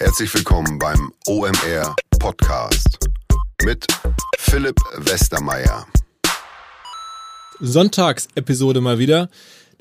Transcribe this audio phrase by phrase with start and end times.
[0.00, 3.00] Herzlich willkommen beim OMR Podcast
[3.64, 3.84] mit
[4.38, 5.88] Philipp Westermeier.
[7.58, 9.28] Sonntagsepisode mal wieder.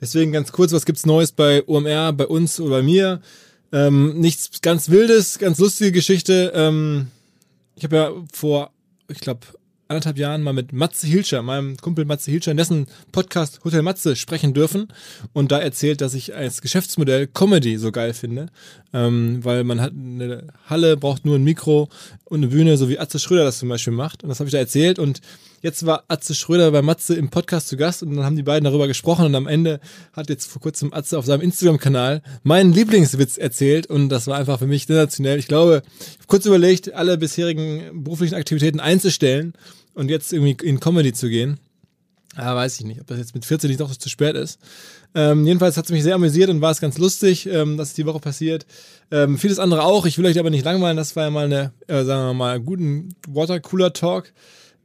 [0.01, 3.21] Deswegen ganz kurz, was gibt's Neues bei OMR, bei uns oder bei mir?
[3.71, 6.51] Ähm, nichts ganz Wildes, ganz lustige Geschichte.
[6.55, 7.11] Ähm,
[7.75, 8.71] ich habe ja vor,
[9.09, 9.41] ich glaube,
[9.87, 14.15] anderthalb Jahren mal mit Matze Hilscher, meinem Kumpel Matze Hilscher, in dessen Podcast Hotel Matze
[14.15, 14.87] sprechen dürfen.
[15.33, 18.47] Und da erzählt, dass ich als Geschäftsmodell Comedy so geil finde,
[18.93, 21.89] ähm, weil man hat eine Halle, braucht nur ein Mikro
[22.25, 24.23] und eine Bühne, so wie Atze Schröder das zum Beispiel macht.
[24.23, 24.99] Und das habe ich da erzählt.
[24.99, 25.21] Und
[25.61, 28.03] jetzt war Atze Schröder bei Matze im Podcast zu Gast.
[28.03, 29.25] Und dann haben die beiden darüber gesprochen.
[29.25, 29.79] Und am Ende
[30.13, 33.87] hat jetzt vor kurzem Atze auf seinem Instagram-Kanal meinen Lieblingswitz erzählt.
[33.87, 35.39] Und das war einfach für mich sensationell.
[35.39, 39.53] Ich glaube, ich habe kurz überlegt, alle bisherigen beruflichen Aktivitäten einzustellen
[39.97, 41.59] und jetzt irgendwie in Comedy zu gehen.
[42.37, 44.59] Ja, weiß ich nicht, ob das jetzt mit 14 nicht doch zu spät ist.
[45.15, 47.93] Ähm, jedenfalls hat es mich sehr amüsiert und war es ganz lustig, ähm, dass es
[47.95, 48.67] die Woche passiert.
[49.09, 50.05] Ähm, vieles andere auch.
[50.05, 50.97] Ich will euch aber nicht langweilen.
[50.97, 54.31] Das war ja mal eine, äh, sagen wir mal, guten Watercooler-Talk.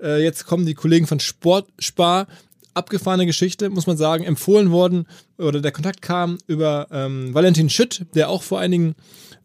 [0.00, 2.27] Äh, jetzt kommen die Kollegen von Sportspar.
[2.72, 5.06] Abgefahrene Geschichte, muss man sagen, empfohlen worden
[5.37, 8.94] oder der Kontakt kam über ähm, Valentin Schütt, der auch vor einigen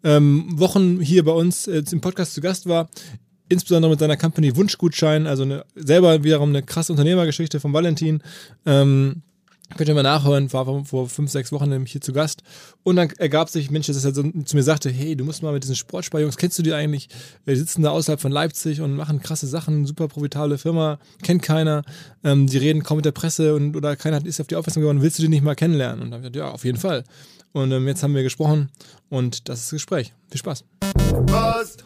[0.05, 2.88] ähm, Wochen hier bei uns äh, im Podcast zu Gast war
[3.50, 8.22] insbesondere mit seiner Company Wunschgutschein, also eine, selber wiederum eine krasse Unternehmergeschichte von Valentin.
[8.66, 9.22] Ähm,
[9.76, 12.42] Könnt ihr mal nachhören, war vor, vor fünf, sechs Wochen nämlich hier zu Gast.
[12.88, 15.52] Und dann ergab sich, Mensch, dass er so zu mir sagte, hey, du musst mal
[15.52, 17.09] mit diesen Sportspar-Jungs, kennst du die eigentlich?
[17.45, 21.83] Die sitzen da außerhalb von Leipzig und machen krasse Sachen, super profitable Firma, kennt keiner.
[22.23, 25.02] Ähm, die reden kaum mit der Presse und oder keiner ist auf die aufmerksam geworden,
[25.02, 26.02] willst du die nicht mal kennenlernen?
[26.02, 27.03] Und dann habe ich gesagt, ja, auf jeden Fall.
[27.52, 28.69] Und ähm, jetzt haben wir gesprochen
[29.09, 30.13] und das ist das Gespräch.
[30.30, 30.63] Viel Spaß.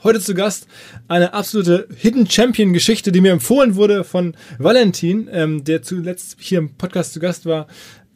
[0.04, 0.68] Heute zu Gast
[1.08, 6.60] eine absolute Hidden Champion Geschichte, die mir empfohlen wurde von Valentin, ähm, der zuletzt hier
[6.60, 7.68] im Podcast zu Gast war.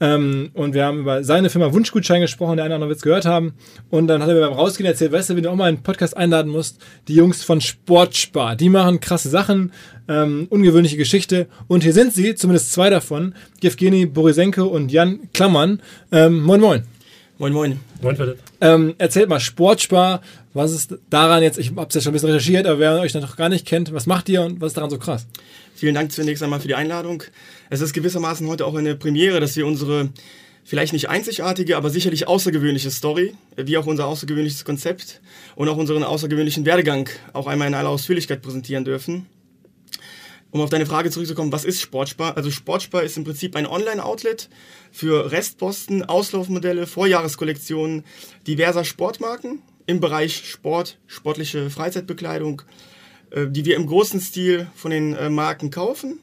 [0.02, 3.04] Ähm, und wir haben über seine Firma Wunschgutschein gesprochen, der eine oder andere wird es
[3.04, 3.54] gehört haben.
[3.90, 5.84] Und dann hat er mir beim Rausgehen erzählt, weißt du, wenn du auch mal einen
[5.84, 9.72] Podcast einladen musst, die Jungs von Sportspar, die machen krasse Sachen,
[10.08, 11.47] ähm, ungewöhnliche Geschichte.
[11.68, 15.81] Und hier sind sie, zumindest zwei davon, Evgeny Borisenko und Jan Klammern.
[16.12, 16.84] Ähm, moin, moin.
[17.38, 17.80] Moin, moin.
[18.02, 18.38] Moin, Philipp.
[18.62, 20.22] Ähm, erzählt mal, Sportspar,
[20.53, 23.14] was ist daran jetzt, ich habe es ja schon ein bisschen recherchiert, aber wer euch
[23.14, 25.28] noch gar nicht kennt, was macht ihr und was ist daran so krass?
[25.75, 27.24] Vielen Dank zunächst einmal für die Einladung.
[27.69, 30.09] Es ist gewissermaßen heute auch eine Premiere, dass wir unsere
[30.63, 35.19] vielleicht nicht einzigartige, aber sicherlich außergewöhnliche Story, wie auch unser außergewöhnliches Konzept
[35.56, 39.25] und auch unseren außergewöhnlichen Werdegang auch einmal in aller Ausführlichkeit präsentieren dürfen.
[40.50, 42.38] Um auf deine Frage zurückzukommen, was ist Sportspar?
[42.38, 44.47] Also Sportspar ist im Prinzip ein Online-Outlet
[44.94, 48.06] für Restposten, Auslaufmodelle, Vorjahreskollektionen
[48.47, 52.62] diverser Sportmarken im Bereich Sport, sportliche Freizeitbekleidung,
[53.35, 56.19] die wir im großen Stil von den äh, Marken kaufen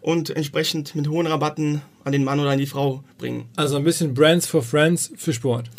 [0.00, 3.46] und entsprechend mit hohen Rabatten an den Mann oder an die Frau bringen.
[3.56, 5.70] Also ein bisschen Brands for Friends für Sport.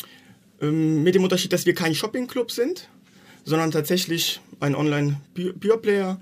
[0.60, 2.88] Ähm, mit dem Unterschied, dass wir kein Shopping-Club sind,
[3.44, 6.20] sondern tatsächlich ein Online-Pure-Player,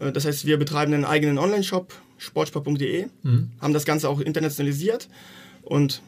[0.00, 3.50] äh, das heißt, wir betreiben einen eigenen Online-Shop, sportspar.de, mhm.
[3.60, 5.08] haben das Ganze auch internationalisiert
[5.62, 6.02] und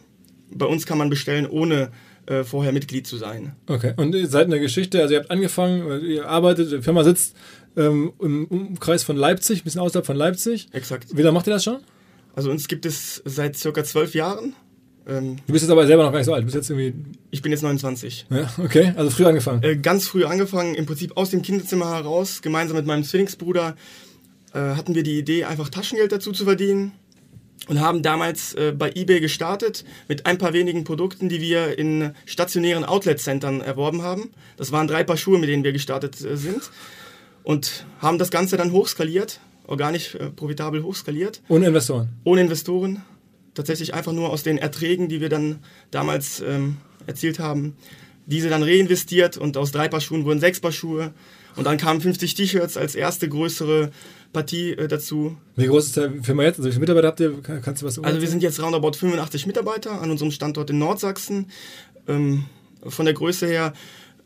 [0.50, 1.90] bei uns kann man bestellen, ohne
[2.26, 3.56] äh, vorher Mitglied zu sein.
[3.66, 7.36] Okay, und ihr seid eine Geschichte, also ihr habt angefangen, ihr arbeitet, die Firma sitzt
[7.76, 10.68] ähm, im Umkreis von Leipzig, ein bisschen außerhalb von Leipzig.
[10.72, 11.16] Exakt.
[11.16, 11.78] Wie lange macht ihr das schon?
[12.34, 14.54] Also uns gibt es seit circa zwölf Jahren.
[15.06, 16.42] Ähm, du bist jetzt aber selber noch gar nicht so alt.
[16.42, 16.94] Du bist jetzt irgendwie.
[17.30, 18.26] Ich bin jetzt 29.
[18.30, 18.92] Ja, okay.
[18.96, 19.62] Also früh angefangen.
[19.62, 23.76] Äh, ganz früh angefangen, im Prinzip aus dem Kinderzimmer heraus, gemeinsam mit meinem Zwillingsbruder,
[24.52, 26.92] äh, hatten wir die Idee, einfach Taschengeld dazu zu verdienen.
[27.68, 32.12] Und haben damals äh, bei eBay gestartet mit ein paar wenigen Produkten, die wir in
[32.24, 34.30] stationären Outlet-Centern erworben haben.
[34.56, 36.70] Das waren drei Paar Schuhe, mit denen wir gestartet äh, sind.
[37.46, 41.42] Und haben das Ganze dann hochskaliert, organisch äh, profitabel hochskaliert.
[41.46, 42.08] Ohne Investoren?
[42.24, 43.02] Ohne Investoren
[43.54, 45.60] tatsächlich einfach nur aus den Erträgen, die wir dann
[45.92, 47.76] damals ähm, erzielt haben,
[48.26, 51.14] diese dann reinvestiert und aus drei Paar Schuhen wurden sechs Paar Schuhe.
[51.54, 53.92] Und dann kamen 50 T-Shirts als erste größere
[54.32, 55.36] Partie äh, dazu.
[55.54, 56.58] Wie groß ist die Firma jetzt?
[56.58, 57.40] Also wie viele Mitarbeiter habt ihr?
[57.62, 61.46] Kannst du was Also wir sind jetzt roundabout 85 Mitarbeiter an unserem Standort in Nordsachsen.
[62.08, 62.46] Ähm,
[62.84, 63.72] von der Größe her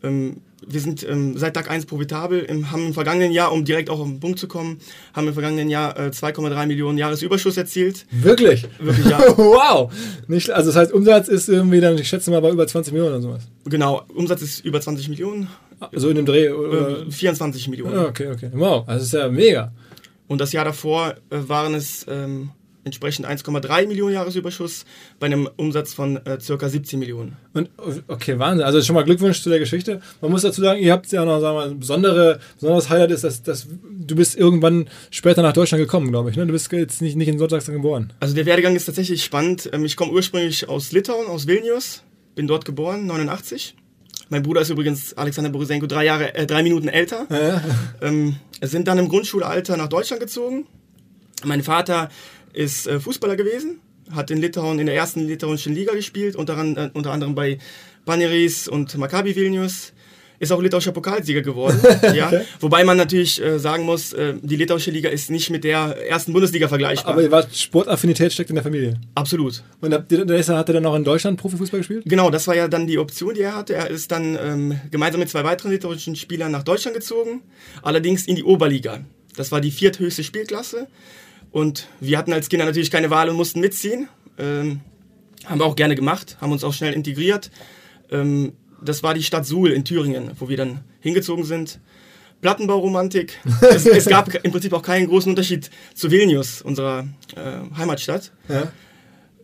[0.02, 4.00] wir sind ähm, seit Tag 1 profitabel, im, haben im vergangenen Jahr, um direkt auch
[4.00, 4.78] auf den Punkt zu kommen,
[5.14, 8.06] haben im vergangenen Jahr äh, 2,3 Millionen Jahresüberschuss erzielt.
[8.10, 8.66] Wirklich?
[8.78, 9.18] Wirklich, ja.
[9.36, 9.92] wow!
[10.28, 13.14] Nicht, also das heißt, Umsatz ist irgendwie dann, ich schätze mal, bei über 20 Millionen
[13.14, 13.42] oder sowas.
[13.64, 15.48] Genau, Umsatz ist über 20 Millionen.
[15.92, 16.50] So in dem Dreh?
[16.50, 17.06] Oder?
[17.06, 17.96] Äh, 24 Millionen.
[17.96, 18.50] Ah, okay, okay.
[18.52, 19.72] Wow, also das ist ja mega.
[20.28, 22.50] Und das Jahr davor äh, waren es ähm,
[22.84, 24.84] entsprechend 1,3 Millionen Jahresüberschuss
[25.18, 26.68] bei einem Umsatz von äh, ca.
[26.68, 27.36] 17 Millionen.
[27.52, 27.70] Und
[28.08, 28.64] okay, Wahnsinn.
[28.64, 30.00] Also schon mal Glückwunsch zu der Geschichte.
[30.20, 33.24] Man muss dazu sagen, ihr habt ja noch sagen wir, ein besondere, besonderes Highlight ist,
[33.24, 36.36] dass, dass du bist irgendwann später nach Deutschland gekommen, glaube ich.
[36.36, 36.46] Ne?
[36.46, 38.12] Du bist jetzt nicht, nicht in Sonntagsen geboren.
[38.20, 39.68] Also der Werdegang ist tatsächlich spannend.
[39.72, 42.02] Ähm, ich komme ursprünglich aus Litauen, aus Vilnius,
[42.34, 43.74] bin dort geboren, 89.
[44.30, 47.26] Mein Bruder ist übrigens Alexander Borisenko drei Jahre, äh, drei Minuten älter.
[47.30, 47.62] Ja.
[48.00, 50.66] Ähm, sind dann im Grundschulalter nach Deutschland gezogen.
[51.44, 52.10] Mein Vater
[52.52, 53.80] ist äh, Fußballer gewesen,
[54.10, 57.58] hat in Litauen in der ersten litauischen Liga gespielt, unter, äh, unter anderem bei
[58.04, 59.92] Baneris und Maccabi Vilnius.
[60.40, 61.78] Ist auch litauischer Pokalsieger geworden.
[62.14, 62.32] ja.
[62.60, 66.32] Wobei man natürlich äh, sagen muss, äh, die litauische Liga ist nicht mit der ersten
[66.32, 67.12] Bundesliga vergleichbar.
[67.12, 68.98] Aber wart Sportaffinität steckt in der Familie.
[69.14, 69.62] Absolut.
[69.82, 72.04] Und deshalb hat er dann auch in Deutschland Profifußball gespielt?
[72.06, 73.74] Genau, das war ja dann die Option, die er hatte.
[73.74, 77.42] Er ist dann ähm, gemeinsam mit zwei weiteren litauischen Spielern nach Deutschland gezogen,
[77.82, 79.04] allerdings in die Oberliga.
[79.36, 80.86] Das war die vierthöchste Spielklasse.
[81.52, 84.08] Und wir hatten als Kinder natürlich keine Wahl und mussten mitziehen.
[84.38, 84.80] Ähm,
[85.46, 87.50] haben wir auch gerne gemacht, haben uns auch schnell integriert.
[88.10, 88.52] Ähm,
[88.82, 91.80] das war die Stadt Suhl in Thüringen, wo wir dann hingezogen sind.
[92.40, 93.38] Plattenbauromantik.
[93.60, 97.06] es, es gab im Prinzip auch keinen großen Unterschied zu Vilnius, unserer
[97.36, 98.72] äh, Heimatstadt Ja.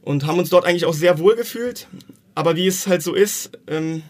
[0.02, 1.88] und haben uns dort eigentlich auch sehr wohl gefühlt.
[2.34, 4.02] Aber wie es halt so ist, ähm,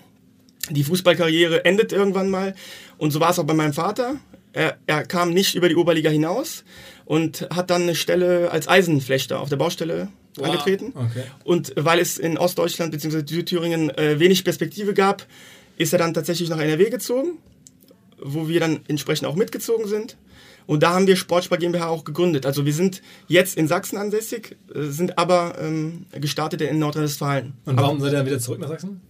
[0.70, 2.54] die Fußballkarriere endet irgendwann mal.
[2.98, 4.16] Und so war es auch bei meinem Vater.
[4.52, 6.64] Er, er kam nicht über die Oberliga hinaus
[7.06, 10.08] und hat dann eine Stelle als Eisenflechter auf der Baustelle
[10.38, 10.92] angetreten.
[10.94, 11.22] Okay.
[11.44, 13.22] Und weil es in Ostdeutschland bzw.
[13.26, 15.26] Südthüringen äh, wenig Perspektive gab,
[15.78, 17.38] ist er dann tatsächlich nach NRW gezogen,
[18.18, 20.16] wo wir dann entsprechend auch mitgezogen sind.
[20.66, 22.44] Und da haben wir Sportspar GmbH auch gegründet.
[22.44, 27.54] Also wir sind jetzt in Sachsen ansässig, äh, sind aber ähm, gestartet in Nordrhein-Westfalen.
[27.64, 29.00] Und warum seid ihr dann wieder zurück nach Sachsen?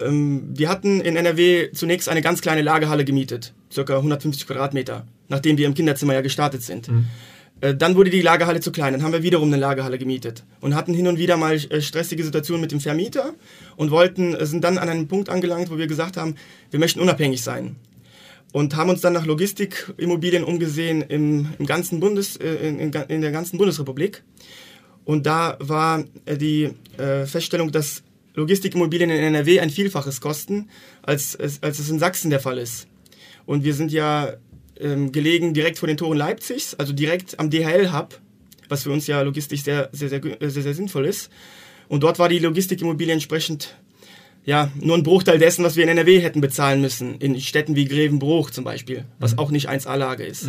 [0.00, 5.56] Ähm, wir hatten in NRW zunächst eine ganz kleine Lagerhalle gemietet, circa 150 Quadratmeter, nachdem
[5.58, 6.88] wir im Kinderzimmer ja gestartet sind.
[7.60, 10.74] Äh, Dann wurde die Lagerhalle zu klein, dann haben wir wiederum eine Lagerhalle gemietet und
[10.74, 13.34] hatten hin und wieder mal äh, stressige Situationen mit dem Vermieter
[13.76, 16.34] und wollten, äh, sind dann an einen Punkt angelangt, wo wir gesagt haben,
[16.70, 17.76] wir möchten unabhängig sein.
[18.52, 23.32] Und haben uns dann nach Logistikimmobilien umgesehen im, im ganzen Bundes, in, in, in der
[23.32, 24.22] ganzen Bundesrepublik.
[25.06, 26.68] Und da war die
[26.98, 28.02] äh, Feststellung, dass
[28.34, 30.68] Logistikimmobilien in NRW ein Vielfaches kosten,
[31.02, 32.88] als, es- als es in Sachsen der Fall ist.
[33.46, 34.34] Und wir sind ja
[34.82, 38.18] ähm, gelegen direkt vor den Toren Leipzigs, also direkt am DHL-Hub,
[38.68, 41.30] was für uns ja logistisch sehr, sehr, sehr, gü- äh, sehr, sehr sinnvoll ist.
[41.88, 43.76] Und dort war die Logistikimmobilie entsprechend
[44.44, 47.14] ja, nur ein Bruchteil dessen, was wir in NRW hätten bezahlen müssen.
[47.20, 50.48] In Städten wie Grevenbruch zum Beispiel, was auch nicht 1A-Lage ist.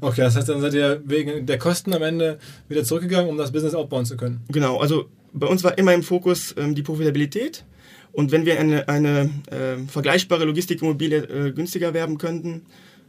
[0.00, 2.38] Okay, das heißt, dann seid ihr wegen der Kosten am Ende
[2.70, 4.40] wieder zurückgegangen, um das Business aufbauen zu können.
[4.48, 7.64] Genau, also bei uns war immer im Fokus ähm, die Profitabilität.
[8.12, 12.62] Und wenn wir eine, eine äh, vergleichbare Logistikimmobilie äh, günstiger erwerben könnten,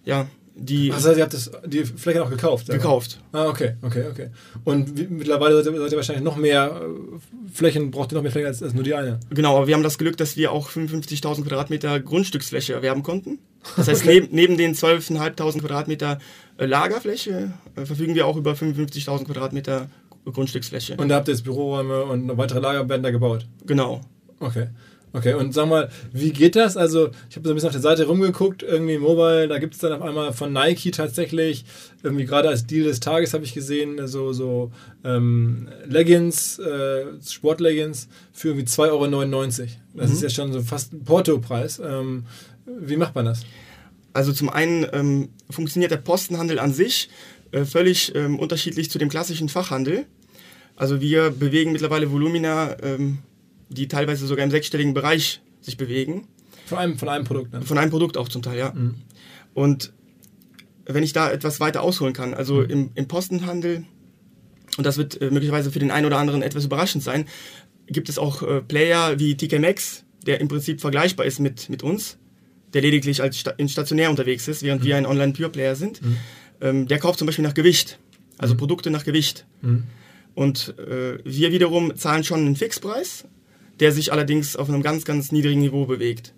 [0.05, 2.67] ja, die Das heißt, ihr habt das, die Fläche auch gekauft?
[2.67, 2.81] selber?
[2.81, 3.19] gekauft.
[3.31, 4.29] Ah, okay, okay, okay.
[4.63, 8.47] Und wie, mittlerweile seid ihr, wahrscheinlich noch mehr äh, Flächen, braucht ihr noch mehr Flächen
[8.47, 9.19] als, als nur die eine.
[9.31, 13.39] Genau, aber wir haben das Glück, dass wir auch 55.000 Quadratmeter Grundstücksfläche erwerben konnten.
[13.77, 16.19] Das heißt, neben, neben den 12.500 Quadratmeter
[16.57, 19.89] äh, Lagerfläche äh, verfügen wir auch über 55.000 Quadratmeter
[20.25, 20.95] Grundstücksfläche.
[20.97, 23.47] Und da habt ihr jetzt Büroräume und noch weitere Lagerbänder gebaut.
[23.65, 24.01] genau.
[24.39, 24.67] Okay.
[25.15, 26.75] Okay, und sag mal, wie geht das?
[26.75, 29.79] Also, ich habe so ein bisschen auf der Seite rumgeguckt, irgendwie Mobile, da gibt es
[29.79, 31.65] dann auf einmal von Nike tatsächlich,
[32.01, 34.71] irgendwie gerade als Deal des Tages habe ich gesehen, so, so
[35.03, 39.69] ähm, Leggings, äh, Sportleggings für irgendwie 2,99 Euro.
[39.93, 41.79] Das ist ja schon so fast ein Porto-Preis.
[41.85, 42.25] Ähm,
[42.65, 43.41] wie macht man das?
[44.13, 47.09] Also zum einen ähm, funktioniert der Postenhandel an sich
[47.51, 50.05] äh, völlig ähm, unterschiedlich zu dem klassischen Fachhandel.
[50.75, 53.19] Also wir bewegen mittlerweile Volumina, ähm,
[53.73, 56.27] die teilweise sogar im sechsstelligen Bereich sich bewegen.
[56.65, 57.53] Von einem, von einem Produkt.
[57.53, 57.61] Ne?
[57.61, 58.73] Von einem Produkt auch zum Teil, ja.
[59.53, 59.93] Und
[60.85, 63.85] wenn ich da etwas weiter ausholen kann, also im, im Postenhandel,
[64.77, 67.25] und das wird äh, möglicherweise für den einen oder anderen etwas überraschend sein,
[67.87, 71.83] gibt es auch äh, Player wie TK Maxx, der im Prinzip vergleichbar ist mit, mit
[71.83, 72.17] uns,
[72.73, 76.01] der lediglich als sta in stationär unterwegs ist, während wir ein Online-Pure-Player sind.
[76.61, 77.99] Ähm, der kauft zum Beispiel nach Gewicht,
[78.37, 79.45] also Produkte nach Gewicht.
[80.33, 83.25] Und äh, wir wiederum zahlen schon einen Fixpreis,
[83.79, 86.33] der sich allerdings auf einem ganz, ganz niedrigen Niveau bewegt.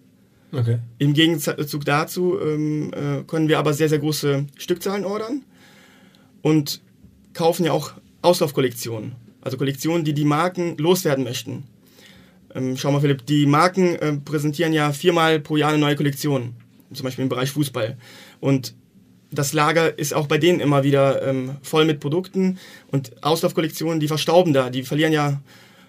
[0.52, 0.80] Okay.
[1.00, 5.44] Im Gegenzug dazu ähm, äh, können wir aber sehr, sehr große Stückzahlen ordern
[6.42, 6.82] und
[7.34, 9.14] kaufen ja auch Auslaufkollektionen.
[9.42, 11.66] Also Kollektionen, die die Marken loswerden möchten.
[12.54, 16.56] Ähm, schau mal, Philipp, die Marken äh, präsentieren ja viermal pro Jahr eine neue Kollektion.
[16.94, 17.98] Zum Beispiel im Bereich Fußball.
[18.40, 18.76] Und
[19.32, 24.08] das Lager ist auch bei denen immer wieder ähm, voll mit Produkten und Auslaufkollektionen, die
[24.08, 25.42] verstauben da, die verlieren ja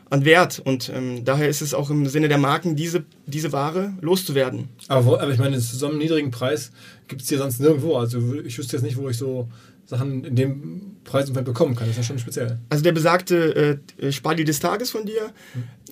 [0.08, 3.92] an Wert und ähm, daher ist es auch im Sinne der Marken, diese, diese Ware
[4.00, 4.68] loszuwerden.
[4.88, 6.70] Aber, wo, aber ich meine, zu so niedrigen Preis
[7.08, 7.96] gibt es hier sonst nirgendwo.
[7.96, 9.48] Also ich wüsste jetzt nicht, wo ich so
[9.84, 11.86] Sachen in dem Preisumfeld bekommen kann.
[11.86, 12.58] Das ist ja schon speziell.
[12.68, 15.32] Also der besagte äh, Spardeal des Tages von dir,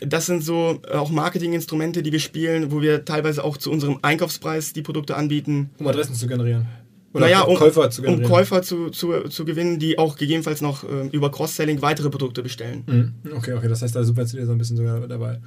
[0.01, 3.99] das sind so äh, auch Marketinginstrumente, die wir spielen, wo wir teilweise auch zu unserem
[4.03, 5.71] Einkaufspreis die Produkte anbieten.
[5.79, 6.67] Um Adressen zu generieren.
[7.15, 8.23] Oder naja, um Käufer zu um.
[8.23, 12.83] Käufer zu, zu, zu gewinnen, die auch gegebenenfalls noch äh, über Cross-Selling weitere Produkte bestellen.
[12.87, 13.33] Mhm.
[13.37, 15.41] Okay, okay, das heißt, da subventioniert so ein bisschen sogar dabei.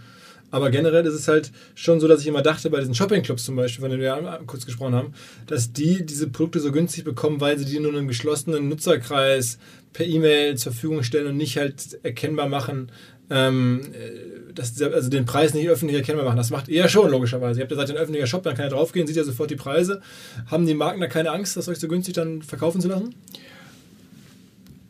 [0.50, 3.57] Aber generell ist es halt schon so, dass ich immer dachte, bei diesen Shopping-Clubs zum
[3.57, 5.13] Beispiel, von denen wir ja kurz gesprochen haben,
[5.45, 9.57] dass die diese Produkte so günstig bekommen, weil sie die nur einem geschlossenen Nutzerkreis
[9.91, 12.91] per E-Mail zur Verfügung stellen und nicht halt erkennbar machen,
[13.29, 16.38] ähm, äh, das, also den Preis nicht öffentlich erkennbar machen.
[16.38, 17.60] Das macht ihr schon, logischerweise.
[17.60, 19.55] Ihr habt ja seit ein öffentlicher Shop, dann kann er draufgehen, sieht ja sofort die
[19.55, 20.01] Preise.
[20.48, 23.15] Haben die Marken da keine Angst, das euch so günstig dann verkaufen zu lassen?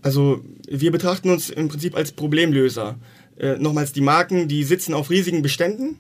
[0.02, 2.98] Also wir betrachten uns im Prinzip als Problemlöser.
[3.38, 5.98] Äh, nochmals, die Marken, die sitzen auf riesigen Beständen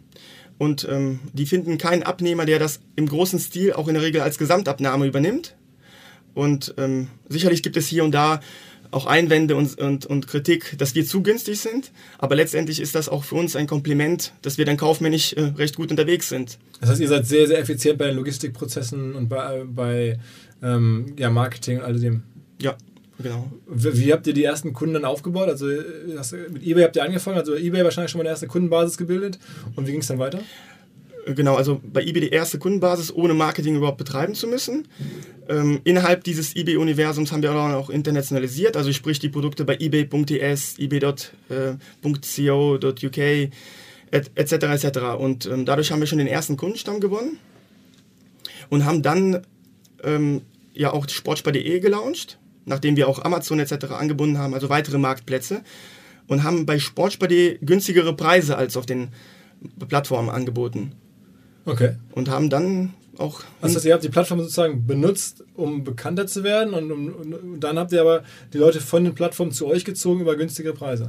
[0.57, 4.21] und ähm, die finden keinen Abnehmer, der das im großen Stil auch in der Regel
[4.21, 5.55] als Gesamtabnahme übernimmt.
[6.33, 8.39] Und ähm, sicherlich gibt es hier und da
[8.97, 11.91] auch Einwände und, und, und Kritik, dass wir zu günstig sind.
[12.17, 15.75] Aber letztendlich ist das auch für uns ein Kompliment, dass wir dann kaufmännisch äh, recht
[15.75, 16.57] gut unterwegs sind.
[16.81, 20.19] Das heißt, ihr seid sehr, sehr effizient bei den Logistikprozessen und bei, bei
[20.61, 22.23] ähm, ja, Marketing und all dem.
[22.59, 22.75] Ja,
[23.19, 23.51] genau.
[23.67, 25.47] Wie, wie, habt ihr die ersten Kunden dann aufgebaut?
[25.47, 25.67] Also
[26.13, 29.39] das, mit eBay habt ihr angefangen, also eBay wahrscheinlich schon mal eine erste Kundenbasis gebildet.
[29.75, 30.39] Und wie ging es dann weiter?
[31.33, 34.87] Genau, also bei eBay die erste Kundenbasis, ohne Marketing überhaupt betreiben zu müssen.
[35.49, 41.17] Ähm, innerhalb dieses eBay-Universums haben wir auch internationalisiert, also sprich die Produkte bei ebay.ts, ebay.co.uk
[44.11, 44.53] etc.
[44.53, 44.99] etc.
[45.17, 47.39] Und ähm, dadurch haben wir schon den ersten Kundenstamm gewonnen
[48.69, 49.41] und haben dann
[50.03, 50.41] ähm,
[50.73, 53.85] ja auch sportspar.de gelauncht, nachdem wir auch Amazon etc.
[53.91, 55.63] angebunden haben, also weitere Marktplätze
[56.27, 59.09] und haben bei sportspar.de günstigere Preise als auf den
[59.87, 60.91] Plattformen angeboten.
[61.67, 61.91] Okay.
[62.13, 63.41] Und haben dann auch.
[63.61, 67.59] Also, das ihr habt die Plattform sozusagen benutzt, um bekannter zu werden und, um, und,
[67.59, 71.07] dann habt ihr aber die Leute von den Plattformen zu euch gezogen über günstige Preise.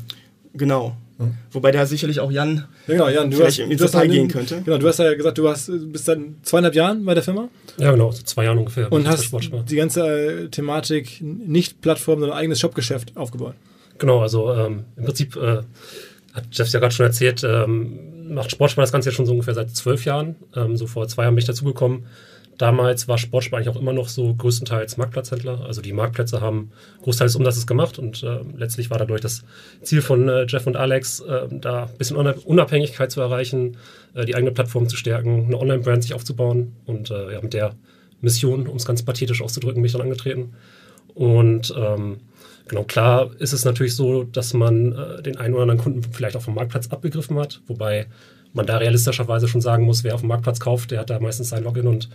[0.54, 0.96] Genau.
[1.18, 1.26] Ja.
[1.52, 4.62] Wobei da sicherlich auch Jan, ja, genau, Jan du vielleicht hast, ins Detail gehen könnte.
[4.64, 7.48] Genau, du hast ja gesagt, du hast, bist seit zweieinhalb Jahren bei der Firma.
[7.76, 8.90] Ja, genau, so zwei Jahre ungefähr.
[8.90, 9.30] Und hast
[9.68, 13.54] die ganze äh, Thematik nicht Plattform, sondern eigenes Shopgeschäft aufgebaut.
[13.98, 15.60] Genau, also ähm, im Prinzip äh,
[16.32, 19.54] hat Jeff ja gerade schon erzählt, ähm, macht Sportspar das Ganze ja schon so ungefähr
[19.54, 20.36] seit zwölf Jahren.
[20.54, 22.06] Ähm, so vor zwei Jahren bin ich dazugekommen.
[22.58, 25.64] Damals war Sportspar eigentlich auch immer noch so größtenteils Marktplatzhändler.
[25.64, 29.44] Also die Marktplätze haben großteils Umsatzes gemacht und äh, letztlich war dadurch das
[29.82, 33.76] Ziel von äh, Jeff und Alex, äh, da ein bisschen Unabhängigkeit zu erreichen,
[34.14, 37.76] äh, die eigene Plattform zu stärken, eine Online-Brand sich aufzubauen und äh, ja, mit der
[38.20, 40.54] Mission, um es ganz pathetisch auszudrücken, bin ich dann angetreten.
[41.14, 42.18] Und ähm,
[42.68, 46.36] Genau, klar ist es natürlich so, dass man äh, den einen oder anderen Kunden vielleicht
[46.36, 48.06] auch vom Marktplatz abgegriffen hat, wobei
[48.52, 51.48] man da realistischerweise schon sagen muss, wer auf dem Marktplatz kauft, der hat da meistens
[51.48, 52.08] sein Login und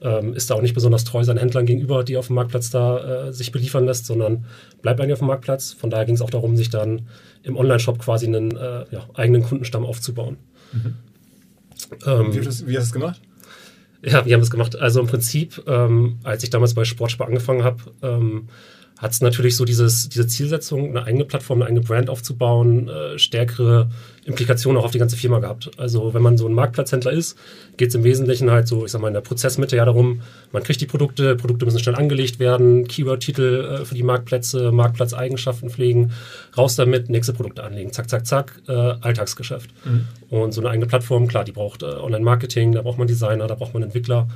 [0.00, 3.28] ähm, ist da auch nicht besonders treu seinen Händlern gegenüber, die auf dem Marktplatz da
[3.28, 4.46] äh, sich beliefern lässt, sondern
[4.80, 5.72] bleibt eigentlich auf dem Marktplatz.
[5.72, 7.08] Von daher ging es auch darum, sich dann
[7.42, 10.36] im Online-Shop quasi einen äh, ja, eigenen Kundenstamm aufzubauen.
[10.72, 10.94] Mhm.
[12.06, 13.20] Ähm, wie, hast, wie hast du das gemacht?
[14.02, 14.76] Ja, wie haben wir es gemacht?
[14.76, 18.48] Also im Prinzip, ähm, als ich damals bei Sportspar angefangen habe, ähm,
[18.98, 23.16] hat es natürlich so dieses, diese Zielsetzung, eine eigene Plattform, eine eigene Brand aufzubauen, äh,
[23.16, 23.88] stärkere
[24.24, 25.70] Implikationen auch auf die ganze Firma gehabt.
[25.78, 27.38] Also wenn man so ein Marktplatzhändler ist,
[27.76, 30.64] geht es im Wesentlichen halt so, ich sag mal, in der Prozessmitte ja darum, man
[30.64, 36.10] kriegt die Produkte, Produkte müssen schnell angelegt werden, Keyword-Titel äh, für die Marktplätze, Marktplatzeigenschaften pflegen,
[36.56, 39.70] raus damit, nächste Produkte anlegen, zack, zack, zack, äh, Alltagsgeschäft.
[39.84, 40.08] Mhm.
[40.28, 43.54] Und so eine eigene Plattform, klar, die braucht äh, Online-Marketing, da braucht man Designer, da
[43.54, 44.26] braucht man Entwickler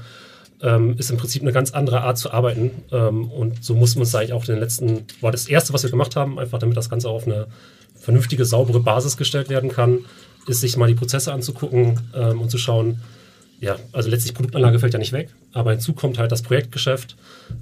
[0.62, 2.70] ähm, ist im Prinzip eine ganz andere Art zu arbeiten.
[2.90, 5.90] Ähm, und so mussten wir uns eigentlich auch den letzten, war das erste, was wir
[5.90, 7.46] gemacht haben, einfach damit das Ganze auf eine
[7.96, 10.04] vernünftige, saubere Basis gestellt werden kann,
[10.46, 13.00] ist sich mal die Prozesse anzugucken ähm, und zu schauen,
[13.60, 17.16] ja, also letztlich Produktanlage fällt ja nicht weg, aber hinzu kommt halt das Projektgeschäft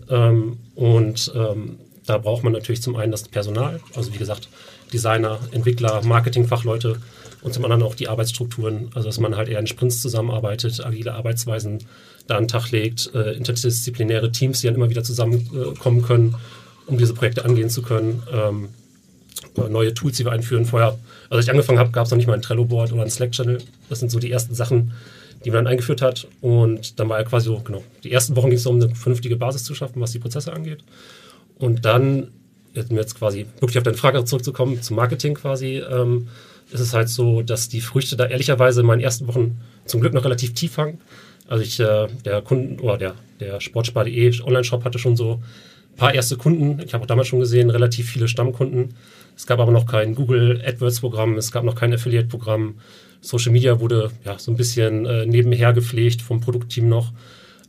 [0.08, 1.76] ähm, und ähm,
[2.06, 4.48] da braucht man natürlich zum einen das Personal, also wie gesagt,
[4.92, 6.96] Designer, Entwickler, Marketingfachleute
[7.42, 11.14] und zum anderen auch die Arbeitsstrukturen, also dass man halt eher in Sprints zusammenarbeitet, agile
[11.14, 11.78] Arbeitsweisen
[12.26, 16.36] da an den Tag legt, äh, interdisziplinäre Teams, die dann immer wieder zusammenkommen können,
[16.86, 18.22] um diese Projekte angehen zu können.
[18.32, 18.68] Ähm,
[19.56, 20.64] neue Tools, die wir einführen.
[20.64, 23.58] Vorher, als ich angefangen habe, gab es noch nicht mal ein Trello-Board oder ein Slack-Channel.
[23.88, 24.92] Das sind so die ersten Sachen,
[25.44, 26.28] die man dann eingeführt hat.
[26.40, 29.36] Und dann war ja quasi so, genau, die ersten Wochen ging es darum, eine vernünftige
[29.36, 30.84] Basis zu schaffen, was die Prozesse angeht.
[31.58, 32.28] Und dann,
[32.76, 36.28] um jetzt quasi wirklich auf deine Frage zurückzukommen, zum Marketing quasi, ähm,
[36.72, 40.14] ist es halt so, dass die Früchte da ehrlicherweise in meinen ersten Wochen zum Glück
[40.14, 41.00] noch relativ tief fangen.
[41.48, 45.42] Also ich, äh, der Kunden oder der, der Sportspar.de Online-Shop hatte schon so
[45.92, 46.80] ein paar erste Kunden.
[46.84, 48.94] Ich habe auch damals schon gesehen, relativ viele Stammkunden.
[49.36, 52.76] Es gab aber noch kein Google AdWords-Programm, es gab noch kein Affiliate-Programm.
[53.20, 57.12] Social Media wurde ja so ein bisschen äh, nebenher gepflegt vom Produktteam noch.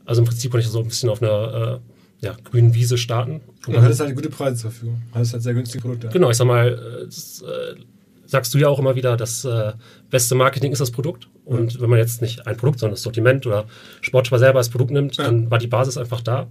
[0.04, 1.91] Also im Prinzip konnte ich so ein bisschen auf einer äh,
[2.22, 3.40] ja, grünen Wiese starten.
[3.66, 5.02] Und du hattest halt gute Preise zur Verfügung.
[5.12, 6.08] Hattest halt sehr günstige Produkte.
[6.08, 7.80] Genau, ich sag mal, äh, das, äh,
[8.26, 9.72] sagst du ja auch immer wieder, das äh,
[10.10, 11.28] beste Marketing ist das Produkt.
[11.44, 13.66] Und wenn man jetzt nicht ein Produkt, sondern das Sortiment oder
[14.00, 15.24] Sportspar selber als Produkt nimmt, ja.
[15.24, 16.48] dann war die Basis einfach da.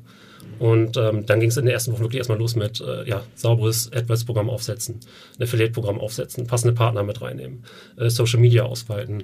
[0.59, 3.23] Und ähm, dann ging es in der ersten Woche wirklich erstmal los mit äh, ja,
[3.33, 4.99] sauberes AdWords-Programm aufsetzen,
[5.39, 7.63] ein Affiliate-Programm aufsetzen, passende Partner mit reinnehmen,
[7.97, 9.23] äh, Social Media ausweiten,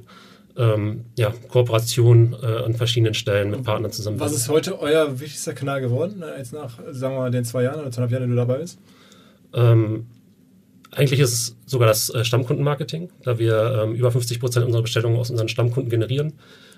[0.58, 4.20] ähm, ja, Kooperation äh, an verschiedenen Stellen mit Partnern zusammen.
[4.20, 7.64] Was ist heute euer wichtigster Kanal geworden, äh, jetzt nach, sagen wir mal, den zwei
[7.64, 8.80] Jahren oder zweieinhalb Jahren, die du dabei bist?
[9.54, 10.08] Ähm,
[10.92, 15.20] eigentlich ist es sogar das äh, Stammkundenmarketing, da wir ähm, über 50 Prozent unserer Bestellungen
[15.20, 16.34] aus unseren Stammkunden generieren.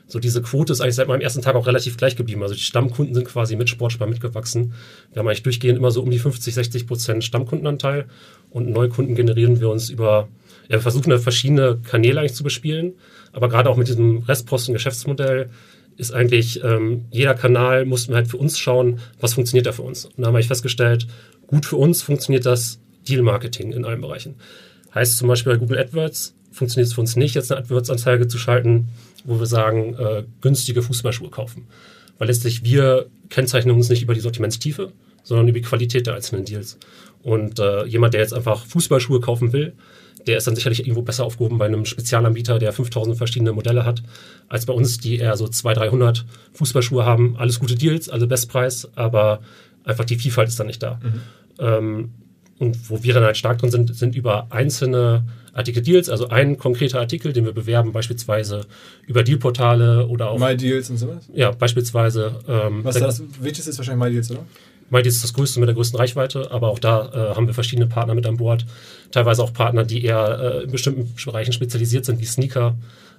[0.08, 2.42] So diese Quote ist eigentlich seit meinem ersten Tag auch relativ gleich geblieben.
[2.42, 4.74] Also die Stammkunden sind quasi mit Sportspar mitgewachsen.
[5.14, 8.08] Wir haben eigentlich durchgehend immer so um die 50, 60 Prozent Stammkundenanteil
[8.50, 10.28] und Neukunden generieren wir uns über,
[10.70, 12.94] wir versuchen da verschiedene Kanäle eigentlich zu bespielen,
[13.34, 15.50] aber gerade auch mit diesem Restposten-Geschäftsmodell
[15.98, 19.82] ist eigentlich ähm, jeder Kanal, mussten wir halt für uns schauen, was funktioniert da für
[19.82, 20.06] uns.
[20.06, 21.08] Und da haben wir festgestellt,
[21.48, 24.36] gut für uns funktioniert das Deal-Marketing in allen Bereichen.
[24.94, 28.38] Heißt zum Beispiel bei Google AdWords funktioniert es für uns nicht, jetzt eine AdWords-Anzeige zu
[28.38, 28.90] schalten,
[29.26, 31.68] wo wir sagen, äh, günstige Fußballschuhe kaufen.
[32.18, 34.92] Weil letztlich wir kennzeichnen uns nicht über die Sortimentstiefe,
[35.24, 36.78] sondern über die Qualität der einzelnen Deals.
[37.22, 39.74] Und äh, jemand, der jetzt einfach Fußballschuhe kaufen will,
[40.28, 44.04] der ist dann sicherlich irgendwo besser aufgehoben bei einem Spezialanbieter, der 5000 verschiedene Modelle hat,
[44.48, 47.36] als bei uns, die eher so 200, 300 Fußballschuhe haben.
[47.38, 49.40] Alles gute Deals, alle Bestpreis, aber
[49.84, 51.00] einfach die Vielfalt ist dann nicht da.
[51.02, 51.22] Mhm.
[51.60, 52.10] Ähm,
[52.60, 55.24] und wo wir dann halt stark drin sind, sind über einzelne
[55.54, 58.66] Artikel-Deals, also ein konkreter Artikel, den wir bewerben, beispielsweise
[59.08, 60.40] über Dealportale oder auch.
[60.40, 61.30] MyDeals und sowas?
[61.34, 62.36] Ja, beispielsweise.
[62.48, 64.46] Ähm, Was da, das Wichtigste ist wahrscheinlich MyDeals, oder?
[64.90, 67.88] MyDeals ist das größte mit der größten Reichweite, aber auch da äh, haben wir verschiedene
[67.88, 68.66] Partner mit an Bord.
[69.12, 72.76] Teilweise auch Partner, die eher äh, in bestimmten Bereichen spezialisiert sind, wie Sneaker,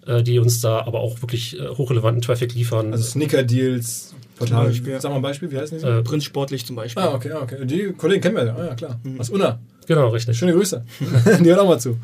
[0.06, 2.92] äh, die uns da aber auch wirklich äh, hochrelevanten Traffic liefern.
[2.92, 4.72] Also Sneaker-Deals, Portal.
[4.72, 5.84] Sag mal ein Beispiel, wie heißen die?
[5.84, 7.02] Äh, Prinz Sportlich zum Beispiel.
[7.02, 7.64] Ah, okay, okay.
[7.64, 8.56] Die Kollegen kennen wir ja.
[8.56, 9.00] Ah, ja, klar.
[9.02, 9.20] Mhm.
[9.20, 9.60] Aus Unna.
[9.86, 10.38] Genau, richtig.
[10.38, 10.84] Schöne Grüße.
[11.40, 11.98] die hört auch mal zu.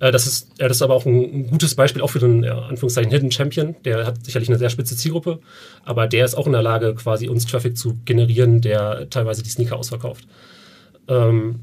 [0.00, 2.58] Äh, das ist, ja, das ist aber auch ein, gutes Beispiel auch für den ja,
[2.58, 3.76] Anführungszeichen Hidden Champion.
[3.84, 5.40] Der hat sicherlich eine sehr spitze Zielgruppe,
[5.84, 9.50] aber der ist auch in der Lage, quasi uns Traffic zu generieren, der teilweise die
[9.50, 10.26] Sneaker ausverkauft.
[11.08, 11.60] Ähm,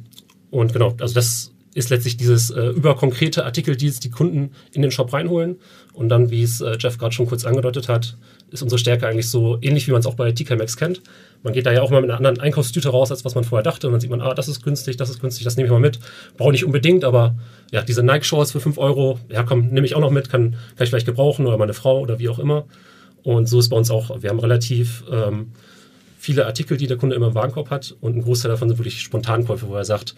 [0.52, 4.82] und genau, also das ist letztlich dieses äh, über konkrete Artikel, die die Kunden in
[4.82, 5.58] den Shop reinholen.
[5.94, 8.18] Und dann, wie es äh, Jeff gerade schon kurz angedeutet hat,
[8.52, 11.02] ist unsere Stärke eigentlich so ähnlich, wie man es auch bei TK Max kennt.
[11.44, 13.64] Man geht da ja auch mal mit einer anderen Einkaufstüte raus, als was man vorher
[13.64, 13.88] dachte.
[13.88, 15.80] Und dann sieht man, ah, das ist günstig, das ist günstig, das nehme ich mal
[15.80, 16.00] mit.
[16.38, 17.36] Brauche nicht unbedingt, aber
[17.72, 20.84] ja, diese Nike-Shorts für 5 Euro, ja komm, nehme ich auch noch mit, kann, kann
[20.84, 22.66] ich vielleicht gebrauchen oder meine Frau oder wie auch immer.
[23.24, 25.52] Und so ist bei uns auch, wir haben relativ ähm,
[26.18, 29.02] viele Artikel, die der Kunde immer im Warenkorb hat und ein Großteil davon sind wirklich
[29.02, 30.16] Spontankäufe, wo er sagt,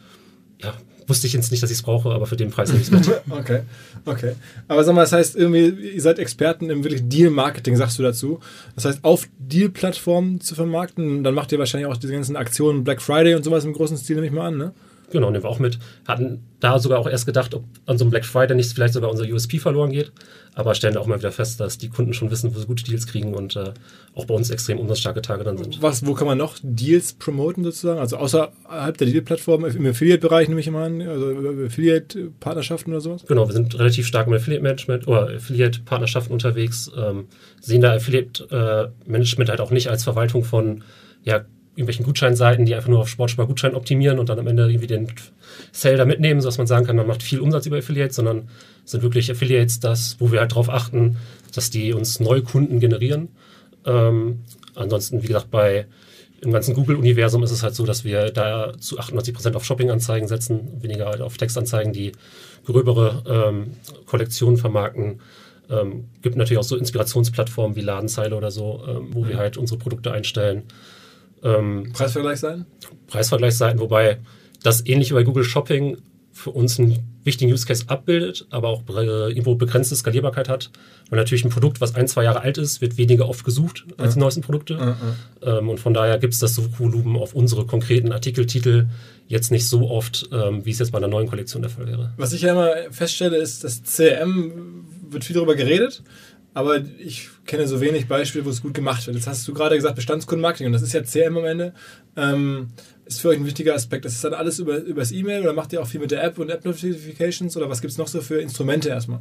[0.62, 0.74] ja,
[1.08, 2.91] wusste ich jetzt nicht, dass ich es brauche, aber für den Preis nehme ich es
[2.91, 3.22] mit.
[3.30, 3.62] okay,
[4.06, 4.34] okay.
[4.67, 8.39] Aber sag mal, das heißt irgendwie, ihr seid Experten im wirklich Deal-Marketing, sagst du dazu.
[8.76, 13.02] Das heißt, auf Deal-Plattformen zu vermarkten, dann macht ihr wahrscheinlich auch diese ganzen Aktionen Black
[13.02, 14.74] Friday und sowas im großen Stil, nehme ich mal an, ne?
[15.10, 15.80] Genau, nehmen wir auch mit.
[16.06, 19.10] Hatten da sogar auch erst gedacht, ob an so einem Black Friday nicht vielleicht sogar
[19.10, 20.12] unser USP verloren geht.
[20.54, 22.84] Aber stellen da auch mal wieder fest, dass die Kunden schon wissen, wo sie gute
[22.84, 23.74] Deals kriegen und äh,
[24.15, 25.82] auch bei uns extrem umsatzstarke Tage dann sind.
[25.82, 28.00] Was, wo kann man noch Deals promoten sozusagen?
[28.00, 31.28] Also außerhalb der Deal-Plattform, im Affiliate-Bereich nehme ich immer an, also
[31.65, 33.26] Affiliate-Partnerschaften oder sowas?
[33.28, 37.28] Genau, wir sind relativ stark im Affiliate-Management oder Affiliate-Partnerschaften unterwegs, ähm,
[37.62, 40.84] sehen da Affiliate-Management halt auch nicht als Verwaltung von
[41.24, 41.46] ja,
[41.78, 45.08] irgendwelchen Gutscheinseiten, die einfach nur auf Sportspar-Gutschein optimieren und dann am Ende irgendwie den
[45.72, 48.50] Sale da mitnehmen, sodass man sagen kann, man macht viel Umsatz über Affiliates, sondern
[48.84, 51.18] sind wirklich Affiliates das, wo wir halt darauf achten,
[51.54, 53.30] dass die uns neue Kunden generieren.
[53.86, 54.40] Ähm,
[54.74, 55.86] ansonsten, wie gesagt, bei
[56.42, 60.28] im ganzen Google-Universum ist es halt so, dass wir da zu 98 Prozent auf Shopping-Anzeigen
[60.28, 62.12] setzen, weniger halt auf Textanzeigen, die
[62.66, 63.74] gröbere ähm,
[64.08, 65.22] Kollektionen vermarkten.
[65.70, 69.30] Ähm, gibt natürlich auch so Inspirationsplattformen wie Ladenzeile oder so, ähm, wo mhm.
[69.30, 70.63] wir halt unsere Produkte einstellen.
[71.43, 72.65] Ähm, Preisvergleichsseiten?
[73.08, 74.19] Preisvergleichsseiten, wobei
[74.63, 75.97] das ähnlich wie bei Google Shopping
[76.38, 80.69] für uns einen wichtigen Use Case abbildet, aber auch äh, irgendwo begrenzte Skalierbarkeit hat.
[81.10, 84.13] Weil natürlich ein Produkt, was ein, zwei Jahre alt ist, wird weniger oft gesucht als
[84.13, 84.95] die neuesten Produkte.
[85.41, 88.88] Ähm, und von daher gibt es das Suchvolumen auf unsere konkreten Artikeltitel
[89.28, 92.13] jetzt nicht so oft, ähm, wie es jetzt bei einer neuen Kollektion der Fall wäre.
[92.17, 96.04] Was ich ja immer feststelle, ist, dass CRM wird viel darüber geredet,
[96.58, 99.15] aber ich kenne so wenig Beispiele, wo es gut gemacht wird.
[99.15, 101.72] Jetzt hast du gerade gesagt, Bestandskundenmarketing und das ist ja CRM am Ende.
[102.15, 102.70] Ähm,
[103.06, 104.06] ist für euch ein wichtiger Aspekt.
[104.06, 106.39] Das ist dann alles über, übers E-Mail oder macht ihr auch viel mit der App
[106.39, 109.20] und App-Notifications oder was gibt es noch so für Instrumente erstmal?